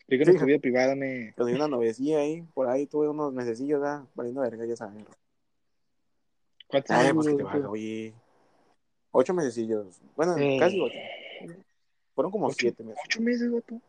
Explícanos 0.00 0.34
Sí. 0.34 0.40
tu 0.40 0.46
vida 0.46 0.58
privada, 0.58 0.94
me. 0.96 1.32
Conseguí 1.34 1.56
una 1.56 1.68
novecilla 1.68 2.18
ahí, 2.18 2.42
por 2.54 2.68
ahí 2.68 2.86
tuve 2.86 3.08
unos 3.08 3.32
mesecillos, 3.32 3.80
ya, 3.82 4.04
valiendo 4.14 4.40
verga, 4.40 4.64
ya 4.66 4.76
saben. 4.76 5.06
¿Cuántos 6.66 6.90
Ay, 6.96 7.06
años 7.06 7.14
pues 7.16 7.28
que 7.28 7.34
te 7.36 7.42
valga, 7.44 7.70
oye. 7.70 8.14
Ocho 9.12 9.34
mesecillos. 9.34 10.00
Bueno, 10.16 10.36
Eh. 10.38 10.56
casi 10.58 10.80
ocho. 10.80 10.94
Fueron 12.20 12.32
como 12.32 12.48
¿Ocho? 12.48 12.56
siete 12.58 12.84
meses. 12.84 13.02
¿Ocho 13.06 13.22
meses, 13.22 13.50
vato? 13.50 13.80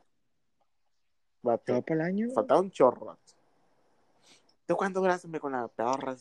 vato. 1.41 1.63
¿Te 1.65 1.73
va 1.73 1.81
para 1.81 1.95
el 1.95 2.01
año? 2.07 2.29
Faltaba 2.33 2.61
un 2.61 2.71
chorro. 2.71 3.07
vato. 3.07 3.33
¿Tú 4.65 4.77
cuánto 4.77 5.01
duraste 5.01 5.27
con 5.41 5.51
la 5.51 5.67
pedorra? 5.67 6.15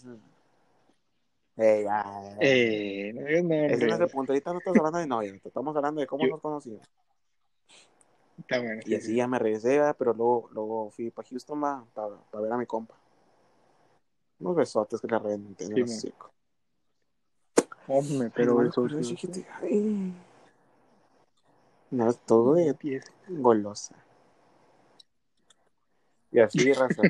Eh, 1.56 1.82
ya. 1.84 2.36
Eh, 2.40 3.12
no 3.14 3.20
digas 3.24 3.70
Ese 3.70 3.86
no 3.86 3.94
es 3.94 4.00
el 4.00 4.08
punto. 4.08 4.32
Ahorita 4.32 4.52
no 4.52 4.58
estamos 4.58 4.78
hablando 4.78 4.98
de 4.98 5.06
novia, 5.06 5.40
estamos 5.44 5.76
hablando 5.76 6.00
de 6.00 6.08
cómo 6.08 6.24
Yo- 6.24 6.30
nos 6.32 6.40
conocimos. 6.40 6.80
Está 8.38 8.58
bueno. 8.58 8.80
Y 8.84 8.88
sí, 8.88 8.94
así 8.96 9.06
sí. 9.06 9.14
ya 9.14 9.28
me 9.28 9.38
regresé, 9.38 9.68
¿verdad? 9.78 9.94
pero 9.96 10.12
luego, 10.12 10.48
luego 10.50 10.90
fui 10.90 11.12
para 11.12 11.28
Houston 11.28 11.60
para 11.94 12.08
ver 12.42 12.52
a 12.52 12.56
mi 12.56 12.66
compa. 12.66 12.96
Unos 14.40 14.56
besotes 14.56 15.00
que 15.00 15.06
le 15.06 15.16
reventé 15.16 15.64
en 15.66 15.86
Sí. 15.86 16.12
Hombre, 17.86 18.32
pero 18.34 18.54
no, 18.54 18.68
eso. 18.68 18.82
pero. 18.82 20.29
No, 21.90 22.09
es 22.09 22.18
todo 22.24 22.55
de 22.55 22.74
golosa. 23.29 23.96
Y 26.33 26.38
así, 26.40 26.72
raza. 26.72 27.03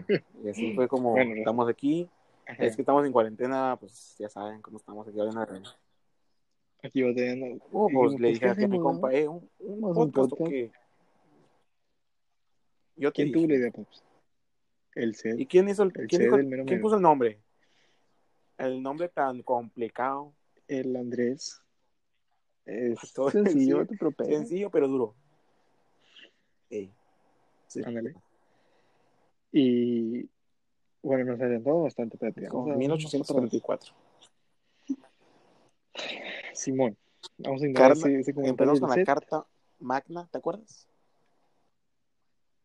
Y 0.43 0.49
así 0.49 0.75
fue 0.75 0.89
como 0.89 1.11
Bueno, 1.13 1.35
estamos 1.35 1.69
aquí. 1.69 2.09
Ajá. 2.47 2.65
Es 2.65 2.75
que 2.75 2.83
estamos 2.83 3.05
en 3.07 3.13
cuarentena, 3.13 3.77
pues 3.79 4.17
ya 4.19 4.29
saben 4.29 4.61
cómo 4.63 4.79
estamos 4.79 5.07
aquí 5.07 5.19
ahora 5.21 5.31
en 5.31 5.63
la 5.63 5.77
Aquí 6.83 7.03
batallando. 7.03 7.65
Oh, 7.73 7.89
pues 7.93 8.13
le 8.13 8.19
pues, 8.19 8.33
dije 8.33 8.41
¿qué 8.41 8.49
aquí 8.49 8.65
a 8.65 8.69
mi 8.69 8.79
compa, 8.81 9.13
eh, 9.13 9.29
un, 9.29 9.49
un 9.59 10.11
podcast 10.13 10.43
qué. 10.49 10.73
Yo 12.97 13.13
te 13.13 13.23
¿Quién 13.23 13.33
tuvo 13.33 13.47
la 13.47 13.55
idea, 13.55 13.71
Pops? 13.71 14.03
El 14.95 15.15
set. 15.15 15.39
¿Y 15.39 15.47
quién 15.47 15.69
hizo 15.69 15.83
el, 15.85 15.93
El 15.95 16.07
quién, 16.09 16.21
C 16.21 16.25
dijo- 16.25 16.37
del 16.37 16.47
mero 16.47 16.65
quién 16.65 16.79
mero. 16.79 16.83
puso 16.83 16.97
el 16.97 17.03
nombre? 17.03 17.39
El 18.59 18.83
nombre 18.83 19.09
tan 19.09 19.43
complicado. 19.43 20.33
El 20.69 20.97
Andrés. 20.97 21.63
Es 22.71 23.13
Todo 23.15 23.31
sencillo, 23.31 23.79
sencillo, 23.79 24.11
pero. 24.17 24.29
Sencillo, 24.29 24.71
pero 24.71 24.89
duro. 24.89 25.15
Ey. 26.71 26.91
Sí. 27.67 27.83
Ándale. 27.85 28.15
Y 29.53 30.29
bueno, 31.03 31.33
nos 31.33 31.41
adelantamos 31.41 31.83
bastante, 31.85 32.19
a 32.25 32.77
1834. 32.77 33.93
Simón. 36.53 36.97
Vamos 37.39 37.63
a 37.63 37.67
ese, 37.67 38.21
ese 38.21 38.35
comentario 38.35 38.73
Empezamos 38.73 38.81
con 38.81 38.91
la 38.91 39.05
carta 39.05 39.47
magna, 39.81 40.29
¿te 40.31 40.39
acuerdas? 40.39 40.87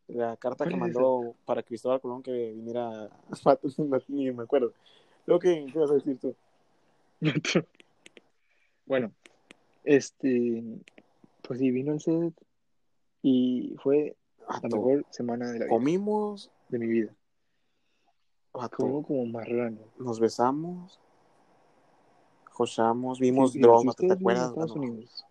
La 0.07 0.37
carta 0.37 0.65
¿Cuál 0.65 0.69
que 0.69 0.75
mandó 0.75 1.35
para 1.45 1.63
Cristóbal 1.63 1.99
Colón 1.99 2.21
que 2.21 2.51
viniera 2.51 3.05
a 3.05 3.09
ni 4.09 4.31
me 4.31 4.43
acuerdo. 4.43 4.73
Lo 5.25 5.39
que 5.39 5.65
¿qué 5.65 5.71
ibas 5.79 5.91
a 5.91 5.95
decir 5.95 6.19
tú. 6.19 6.35
bueno, 8.85 9.11
este, 9.85 10.63
pues 11.41 11.59
sí, 11.59 11.71
vino 11.71 11.93
el 11.93 12.01
set 12.01 12.33
y 13.21 13.75
fue 13.81 14.15
la 14.39 14.59
Vato, 14.59 14.77
mejor 14.77 15.05
semana 15.09 15.47
de 15.47 15.59
la 15.59 15.65
vida, 15.65 15.69
comimos, 15.69 16.51
de 16.69 16.79
mi 16.79 16.87
vida. 16.87 17.15
Como 18.51 19.03
como 19.03 19.25
marrano. 19.25 19.79
nos 19.99 20.19
besamos, 20.19 20.99
jochamos, 22.51 23.19
vimos 23.19 23.51
Sí, 23.51 23.59
drogas, 23.59 23.95
¿te 23.95 24.11
acuerdas? 24.11 24.49
Estados 24.49 24.71
Unidos. 24.71 25.25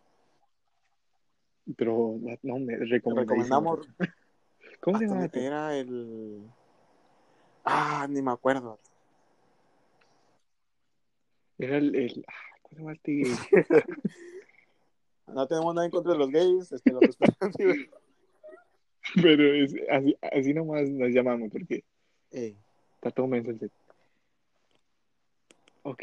Pero 1.77 2.19
no 2.43 2.59
me 2.59 2.77
recomendamos, 2.77 3.89
¿Cómo 4.81 4.99
se 4.99 5.07
llama? 5.07 5.31
era 5.33 5.75
el... 5.77 6.43
Ah, 7.65 8.07
ni 8.11 8.21
me 8.21 8.33
acuerdo. 8.33 8.79
Era 11.59 11.79
el, 11.79 11.95
el 11.95 12.25
ah, 12.29 12.59
¿cómo 12.61 12.75
se 12.75 12.81
llama 12.81 12.93
este 12.93 13.13
gay? 13.13 13.35
No 15.27 15.47
tenemos 15.47 15.75
nada 15.75 15.87
en 15.87 15.91
contra 15.91 16.13
de 16.13 16.19
los 16.19 16.31
gays, 16.31 16.71
este, 16.73 16.93
los 16.93 17.03
respetamos. 17.03 17.57
Pero 19.23 19.55
es, 19.55 19.75
así, 19.91 20.17
así 20.23 20.55
nomás 20.55 20.89
nos 20.91 21.11
llamamos 21.11 21.51
porque 21.53 21.85
Ey, 22.31 22.57
está 22.97 23.11
todo 23.11 23.27
menso 23.27 23.51
el 23.51 23.59
set. 23.61 23.73
Ok, 25.83 26.03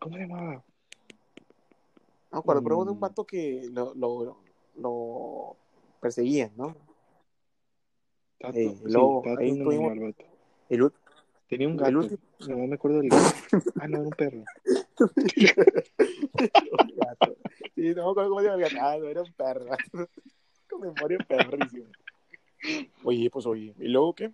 ¿cómo 0.00 0.16
se 0.16 0.22
llamaba? 0.22 0.64
no 2.32 2.38
acuerdo, 2.38 2.62
pero 2.62 2.84
de 2.84 2.90
un 2.90 2.96
Mm. 2.98 3.00
vato 3.00 3.24
que 3.24 3.68
lo, 3.72 3.94
lo, 3.94 4.36
lo 4.76 5.56
perseguían, 6.00 6.52
¿no? 6.56 6.76
Tato, 8.38 8.56
Ey, 8.58 8.76
sí, 8.76 8.82
luego, 8.86 9.22
Tato 9.24 9.40
ahí 9.40 9.52
demonio 9.52 9.64
tuvimos- 9.64 9.92
al 9.92 10.00
vato. 10.00 10.24
El, 10.68 10.92
Tenía 11.48 11.66
un 11.68 11.74
el 11.74 11.78
gato. 11.80 11.98
último, 11.98 12.20
No 12.48 12.66
me 12.66 12.74
acuerdo 12.74 12.98
del 13.00 13.08
gato. 13.10 13.24
Ah, 13.80 13.88
no, 13.88 13.96
era 13.98 14.06
un 14.08 14.10
perro. 14.10 14.44
Gato. 16.96 17.36
Sí, 17.74 17.94
no 17.94 18.04
me 18.04 18.10
acuerdo 18.10 18.30
cómo 18.30 18.40
se 18.40 18.46
llama 18.46 18.56
el 18.56 18.62
gato. 18.62 18.76
Ah, 18.80 18.96
no, 18.98 19.06
era 19.06 19.22
un 19.22 19.32
perro. 19.32 19.66
Con 20.68 20.80
memoria 20.80 21.18
perrísima. 21.26 21.86
Oye, 23.04 23.30
pues 23.30 23.46
oye. 23.46 23.74
¿Y 23.78 23.88
luego 23.88 24.14
qué? 24.14 24.32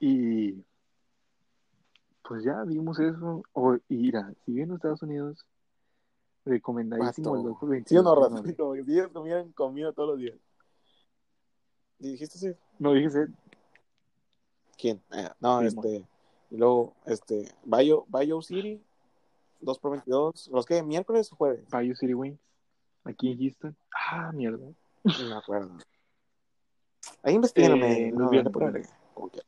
Y 0.00 0.64
pues 2.22 2.44
ya 2.44 2.62
vimos 2.64 3.00
eso. 3.00 3.42
O, 3.52 3.76
y 3.88 3.96
mira, 3.96 4.32
si 4.44 4.52
bien 4.52 4.68
en 4.68 4.76
Estados 4.76 5.02
Unidos, 5.02 5.46
recomendadísimo 6.44 7.36
el 7.36 7.42
Vato. 7.42 7.48
Doctor 7.48 7.68
22. 7.70 7.88
¿Sí 7.88 7.96
o 7.96 8.02
no. 8.02 8.54
Como 8.56 8.74
que 8.74 8.84
si 8.84 8.92
ellos 8.92 9.08
comieran 9.12 9.52
comida 9.52 9.92
todos 9.92 10.10
los 10.10 10.18
días. 10.18 10.36
¿Y 11.98 12.12
dijiste 12.12 12.38
sí? 12.38 12.54
No, 12.78 12.92
dije 12.92 13.10
Seth. 13.10 13.30
¿Quién? 14.76 15.02
Eh, 15.10 15.28
no, 15.40 15.60
Sí, 15.60 15.66
este. 15.66 16.08
Y 16.50 16.56
luego, 16.56 16.94
este. 17.06 17.52
Bayo, 17.64 18.04
Bayo 18.08 18.40
City, 18.42 18.82
2 19.60 19.78
por 19.78 19.92
22. 19.92 20.48
¿Los 20.52 20.66
que 20.66 20.82
¿Miércoles 20.82 21.32
o 21.32 21.36
jueves? 21.36 21.68
Bayou 21.68 21.94
City 21.94 22.14
Wings. 22.14 22.38
Aquí 23.04 23.32
en 23.32 23.38
Houston. 23.38 23.76
Ah, 23.94 24.32
mierda. 24.32 24.58
No 25.04 25.28
me 25.28 25.34
acuerdo. 25.34 25.70
Ahí 27.22 27.34
investigame. 27.34 28.08
Eh, 28.08 28.12
no, 28.12 28.30
no 28.30 28.50
por 28.52 28.72
verga, 28.72 28.88
como 29.14 29.28
quiera. 29.30 29.46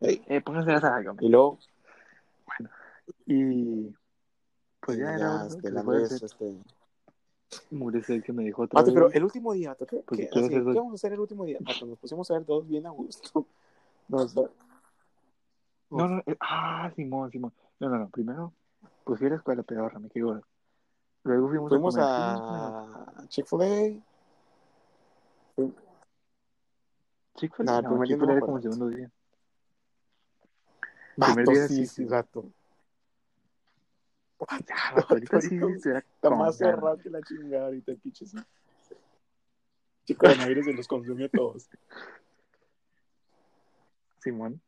Ey, 0.00 0.22
Eh, 0.28 0.40
pónganse 0.40 0.70
la 0.70 0.80
saga. 0.80 1.14
Y 1.20 1.28
luego, 1.28 1.58
Y 3.26 3.94
pues 4.80 4.98
ya, 4.98 5.04
ya, 5.04 5.14
era 5.16 5.38
¿no? 5.38 5.46
este, 5.46 5.60
Que 5.60 5.68
el 5.68 5.74
fuera 5.82 6.00
Andrés, 6.02 6.22
este. 6.22 6.54
Mugre 7.70 8.02
Seth 8.02 8.24
que 8.24 8.32
me 8.32 8.44
dijo 8.44 8.62
otra 8.62 8.82
vez. 8.82 8.92
pero 8.92 9.10
el 9.10 9.24
último 9.24 9.52
día, 9.54 9.74
¿qué, 9.78 9.86
qué, 9.86 10.02
qué- 10.06 10.28
así, 10.32 10.48
¿qué 10.50 10.60
vamos 10.60 10.92
a 10.92 10.94
hacer 10.96 11.12
el 11.14 11.20
último 11.20 11.44
día? 11.44 11.58
Vato, 11.60 11.86
nos 11.86 11.98
pusimos 11.98 12.30
a 12.30 12.34
ver 12.34 12.44
todos 12.44 12.68
bien 12.68 12.86
a 12.86 12.90
gusto. 12.90 13.46
Nos, 14.08 14.34
No, 15.90 16.06
no, 16.06 16.22
eh, 16.26 16.36
ah, 16.40 16.90
Simón, 16.94 17.30
Simón. 17.30 17.52
No, 17.80 17.88
no, 17.88 17.98
no, 17.98 18.08
primero, 18.10 18.52
pues 19.04 19.18
fui 19.18 19.26
a 19.28 19.30
la 19.30 19.36
escuela 19.36 19.62
pedorra, 19.62 19.98
me 19.98 20.08
quedé 20.08 20.24
Luego 21.24 21.48
fuimos, 21.48 21.68
fuimos 21.68 21.96
a 21.98 22.78
a 23.18 23.28
Chick-fil-A. 23.28 24.00
Chick-fil-A. 27.36 27.82
No, 27.82 28.02
el 28.02 28.18
me 28.18 28.32
era 28.32 28.40
como 28.40 28.56
el 28.56 28.62
segundo 28.62 28.88
día. 28.88 29.10
Vato, 31.16 31.34
Primer 31.34 31.48
día 31.48 31.68
sí, 31.68 31.86
sí, 31.86 32.04
vato. 32.04 32.50
Vato, 34.38 35.04
ahorita 35.08 35.40
sí, 35.40 35.58
Está 35.58 36.30
más 36.30 36.56
cerrado 36.56 36.96
que 36.98 37.10
la 37.10 37.20
chingada 37.22 37.66
ahorita, 37.66 37.92
el 37.92 37.98
pinche. 37.98 38.26
sí. 38.26 38.36
Che, 40.06 40.16
coronavirus 40.16 40.64
se 40.64 40.72
los 40.72 40.88
consumió 40.88 41.26
a 41.26 41.28
todos. 41.28 41.68
Simón, 44.20 44.58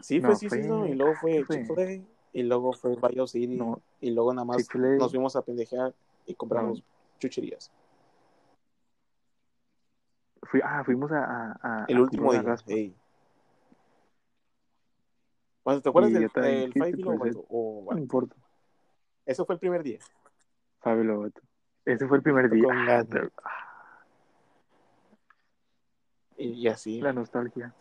Sí, 0.00 0.20
No, 0.20 0.28
fue 0.28 0.36
sí, 0.36 0.48
fue- 0.48 0.62
sí, 0.62 0.68
no, 0.68 0.86
y 0.86 0.94
luego 0.94 1.14
fue. 1.14 1.44
Chick-fil-A, 1.46 2.02
y 2.32 2.42
luego 2.44 2.72
fue 2.72 2.96
Bio 2.96 3.26
City, 3.26 3.46
no, 3.56 3.80
y 4.00 4.10
luego 4.10 4.32
nada 4.32 4.44
más 4.46 4.66
nos 4.74 5.10
fuimos 5.10 5.36
a 5.36 5.42
pendejear 5.42 5.94
y 6.26 6.34
compramos 6.34 6.78
No. 6.78 6.84
chucherías. 7.18 7.70
fui, 10.44 10.60
ah, 10.64 10.82
fuimos 10.84 11.10
a, 11.12 11.24
a, 11.24 11.82
a 11.82 11.84
El 11.88 12.00
último 12.00 12.30
día. 12.32 12.40
una 12.40 12.50
raspa. 12.50 12.72
ey. 12.72 12.94
Bueno, 15.64 15.80
¿Te 15.80 15.88
acuerdas 15.88 16.12
del 16.12 16.28
del 16.34 16.72
Five 16.72 16.92
Kilo, 16.94 17.16
pues, 17.16 17.34
vato? 17.36 17.46
O, 17.48 17.88
No 17.92 17.98
importa, 17.98 18.34
eso 19.24 19.46
fue 19.46 19.54
el 19.54 19.58
primer 19.60 19.82
día. 19.82 19.98
Fabio 20.80 21.20
vato. 21.20 21.40
Ese 21.84 22.08
fue 22.08 22.16
el 22.16 22.22
primer 22.22 22.50
día. 22.50 22.66
Ah, 22.70 23.04
Y, 26.36 26.48
y 26.54 26.68
así. 26.68 27.00
La 27.00 27.12
nostalgia. 27.12 27.72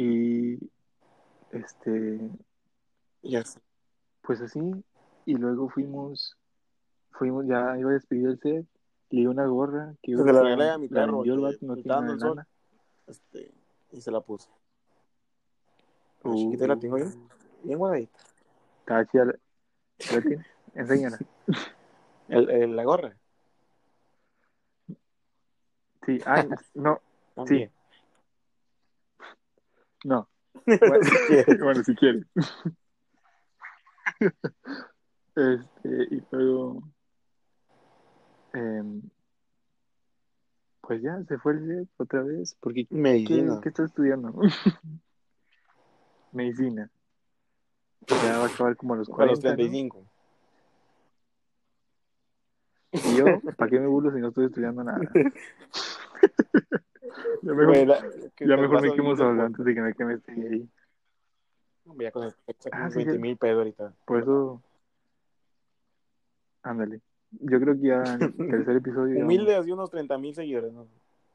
Y 0.00 0.70
este, 1.50 2.20
Y 3.22 3.34
así. 3.34 3.58
pues 4.22 4.40
así, 4.40 4.60
y 5.26 5.34
luego 5.34 5.68
fuimos, 5.68 6.36
fuimos, 7.10 7.46
ya 7.48 7.76
iba 7.76 7.90
a 7.90 7.94
despedir 7.94 8.28
el 8.28 8.38
set, 8.38 8.64
le 9.10 9.20
di 9.22 9.26
una 9.26 9.44
gorra 9.46 9.94
que 10.00 10.12
Se 10.14 10.20
iba 10.22 10.32
la 10.32 10.42
regalé 10.42 10.70
a 10.70 10.78
mi 10.78 10.88
perro, 10.88 11.16
vendió 11.16 11.34
el 11.34 11.40
vato, 11.40 11.58
no 11.62 11.74
tiene 11.74 12.14
nada. 12.16 12.46
Este, 13.08 13.50
y 13.90 14.00
se 14.00 14.12
la 14.12 14.20
puse. 14.20 14.48
La 16.22 16.30
Uh, 16.30 16.36
chiquita 16.36 16.66
la 16.68 16.76
tengo 16.78 16.98
yo. 16.98 17.06
Bien 17.64 17.78
guardadita. 17.78 18.18
Está 18.80 19.04
chida 19.06 19.24
la, 19.24 19.34
¿la 20.12 20.22
tienes? 20.22 20.46
Enséñala. 20.74 21.18
El, 22.28 22.50
el- 22.50 22.76
la 22.76 22.84
gorra. 22.84 23.16
Sí, 26.06 26.20
ah, 26.24 26.46
no, 26.74 27.00
También. 27.34 27.72
No. 30.08 30.28
Si 30.64 30.78
quieres. 31.28 31.60
bueno, 31.60 31.84
si 31.84 31.94
quieres. 31.94 32.26
este, 35.36 36.14
y 36.14 36.22
luego, 36.30 36.82
em, 38.54 39.02
pues 40.80 41.02
ya, 41.02 41.22
se 41.24 41.38
fue 41.38 41.52
el 41.52 41.66
set 41.66 41.88
otra 41.98 42.22
vez, 42.22 42.56
porque 42.60 42.86
¿qué, 42.86 42.94
Medicina. 42.94 43.60
qué 43.62 43.68
está 43.68 43.84
estudiando? 43.84 44.34
Medicina. 46.32 46.90
Ya 48.06 48.38
va 48.38 48.44
a 48.44 48.48
acabar 48.48 48.76
como 48.76 48.94
a 48.94 48.96
los 48.96 49.08
A 49.08 49.26
los 49.26 49.40
40, 49.40 49.48
¿no? 49.50 49.56
35. 49.56 50.04
Y 52.92 53.16
yo, 53.16 53.26
¿para 53.56 53.70
qué 53.70 53.78
me 53.78 53.86
burlo 53.86 54.10
si 54.10 54.18
no 54.18 54.28
estoy 54.28 54.46
estudiando 54.46 54.82
nada? 54.82 55.00
Ya 57.42 57.52
mejor, 57.52 57.66
Güey, 57.66 57.86
la- 57.86 58.00
que 58.34 58.46
ya 58.46 58.56
mejor 58.56 58.82
me 58.82 58.92
quemo 58.94 59.16
solo 59.16 59.42
antes 59.42 59.64
de 59.64 59.74
que 59.74 59.80
me 59.80 59.94
queme 59.94 60.14
este 60.14 60.32
ahí. 60.32 60.38
pueblo. 61.84 62.02
Ya 62.04 62.10
con 62.12 62.24
el 62.24 62.34
Ah, 62.70 62.80
unos 62.82 62.92
sí, 62.92 62.96
20 62.98 63.12
sí. 63.14 63.18
mil 63.18 63.36
pedos 63.36 63.58
ahorita. 63.58 63.92
Por 64.04 64.20
eso, 64.20 64.62
ándale. 66.62 67.00
Yo 67.30 67.60
creo 67.60 67.74
que 67.74 67.86
ya 67.88 68.14
en 68.14 68.22
el 68.22 68.50
tercer 68.50 68.76
episodio. 68.76 69.24
Humilde 69.24 69.54
así 69.56 69.70
unos 69.72 69.90
30 69.90 70.18
mil 70.18 70.34
seguidores, 70.34 70.72
¿no? 70.72 70.86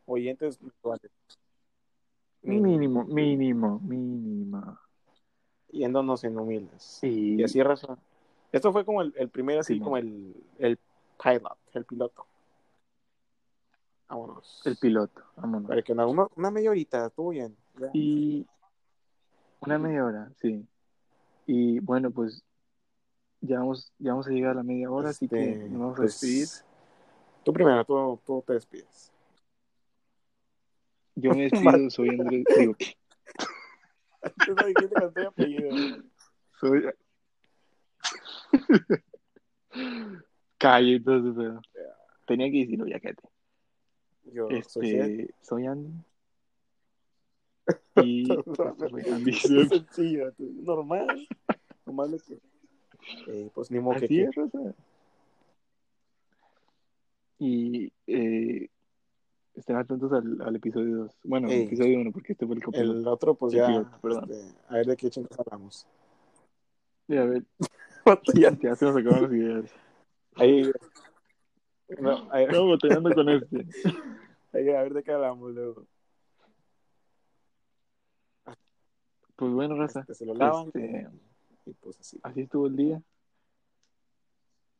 Oyentes 0.05 0.61
mensuales. 0.61 1.11
Mínimo, 2.41 3.05
mínimo, 3.05 3.79
mínimo. 3.79 4.77
Yéndonos 5.71 6.23
en 6.23 6.37
humildes. 6.37 6.99
Y, 7.03 7.39
Y 7.39 7.43
así 7.43 7.63
razón. 7.63 7.97
Esto 8.51 8.71
fue 8.71 8.85
como 8.85 9.01
el, 9.01 9.13
el 9.17 9.29
primer, 9.29 9.59
así 9.59 9.75
Sí, 9.75 9.79
como 9.79 9.97
el, 9.97 10.35
el 10.59 10.77
pilot, 11.23 11.57
el 11.73 11.85
piloto. 11.85 12.27
Vámonos. 14.07 14.61
el 14.65 14.77
piloto, 14.77 15.23
vámonos. 15.35 15.67
Para 15.67 15.81
que 15.81 15.93
una, 15.93 16.05
una, 16.05 16.51
media 16.51 16.69
horita, 16.69 17.07
estuvo 17.07 17.29
bien. 17.29 17.55
Ya. 17.79 17.89
Y 17.93 18.45
una 19.61 19.77
media 19.77 20.05
hora, 20.05 20.31
sí. 20.39 20.65
Y 21.45 21.79
bueno, 21.79 22.11
pues 22.11 22.43
ya 23.41 23.59
vamos, 23.59 23.91
ya 23.99 24.11
vamos 24.11 24.27
a 24.27 24.31
llegar 24.31 24.51
a 24.51 24.55
la 24.55 24.63
media 24.63 24.89
hora, 24.89 25.09
así 25.09 25.27
que 25.27 25.51
Este, 25.51 25.69
nos 25.69 25.79
vamos 25.79 25.93
a 25.93 25.97
pues, 25.97 26.21
despedir. 26.21 26.47
Tú 27.43 27.53
primero, 27.53 27.85
tú, 27.85 28.19
tú 28.25 28.43
te 28.45 28.53
despides. 28.53 29.11
Yo 31.15 31.31
me 31.31 31.43
despido, 31.49 31.89
soy 31.89 32.09
Andrés, 32.09 32.43
digo, 32.57 32.73
soy... 36.59 36.83
Calle, 40.57 40.95
entonces, 40.95 41.33
pero 41.35 41.61
tenía 42.25 42.49
que 42.49 42.59
decirlo, 42.59 42.87
ya 42.87 42.99
cállate. 42.99 43.32
Yo 44.33 44.47
soy. 44.67 44.89
Este, 44.91 45.33
soy 45.41 45.65
Andy. 45.67 45.93
Y 48.03 48.25
pues, 48.27 48.57
soy 48.57 49.01
Andy 49.11 49.33
Seth. 49.33 49.69
sencillo, 49.69 50.33
normal. 50.39 51.27
Lo 51.85 52.17
que. 52.17 52.39
Eh, 53.27 53.49
pues 53.53 53.69
ni 53.71 53.79
modo 53.79 53.99
que. 53.99 54.23
Es, 54.23 54.35
Rosa. 54.35 54.73
Y 57.39 57.91
eh, 58.07 58.69
estén 59.55 59.75
atentos 59.75 60.11
al, 60.13 60.41
al 60.41 60.55
episodio 60.55 60.97
2. 60.97 61.11
Bueno, 61.23 61.49
Ey. 61.49 61.63
episodio 61.63 61.99
1, 61.99 62.11
porque 62.11 62.33
este 62.33 62.45
fue 62.45 62.55
el 62.55 62.61
El 62.61 62.65
copiloto. 62.65 63.11
otro, 63.11 63.35
pues 63.35 63.53
El 63.53 63.59
ya. 63.59 63.67
piloto, 63.67 63.97
perdón. 64.01 64.31
este, 64.31 64.57
a 64.69 64.73
ver 64.75 64.85
de 64.87 64.95
qué 64.97 65.09
chingados 65.09 65.39
hablamos. 65.39 65.87
A 67.09 67.13
ver, 67.25 67.43
Ya- 68.35 68.57
ya 68.59 68.75
se 68.75 68.85
nos 68.85 68.95
acaban 68.97 69.23
las 69.23 69.31
ideas. 69.33 69.71
Ahí. 70.35 70.71
No, 71.99 72.27
ahí- 72.31 72.45
Estamos 72.45 72.71
batallando 72.81 73.13
con 73.13 73.29
este. 73.29 73.65
Ahí, 74.53 74.69
a 74.69 74.81
ver 74.83 74.93
de 74.93 75.03
qué 75.03 75.11
hablamos 75.11 75.51
luego. 75.51 75.85
Pues 79.35 79.51
bueno, 79.51 79.75
Raza. 79.75 80.01
Este, 80.01 80.13
se 80.13 80.25
lo 80.25 80.33
lavan. 80.35 80.67
Este, 80.67 81.07
Y 81.65 81.73
pues 81.73 81.99
así. 81.99 82.19
así 82.23 82.41
estuvo 82.41 82.67
el 82.67 82.75
día. 82.75 83.01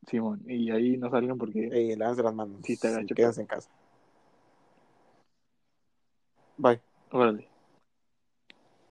Simón, 0.06 0.42
y 0.46 0.70
ahí 0.70 0.96
no 0.96 1.10
salgan 1.10 1.38
porque 1.38 1.68
Eh, 1.72 1.96
lávense 1.96 2.22
las 2.22 2.34
manos. 2.34 2.60
Sí, 2.62 2.78
Quédense 2.78 3.40
en 3.40 3.46
casa. 3.46 3.70
Bye. 6.56 6.80
Órale. 7.10 7.48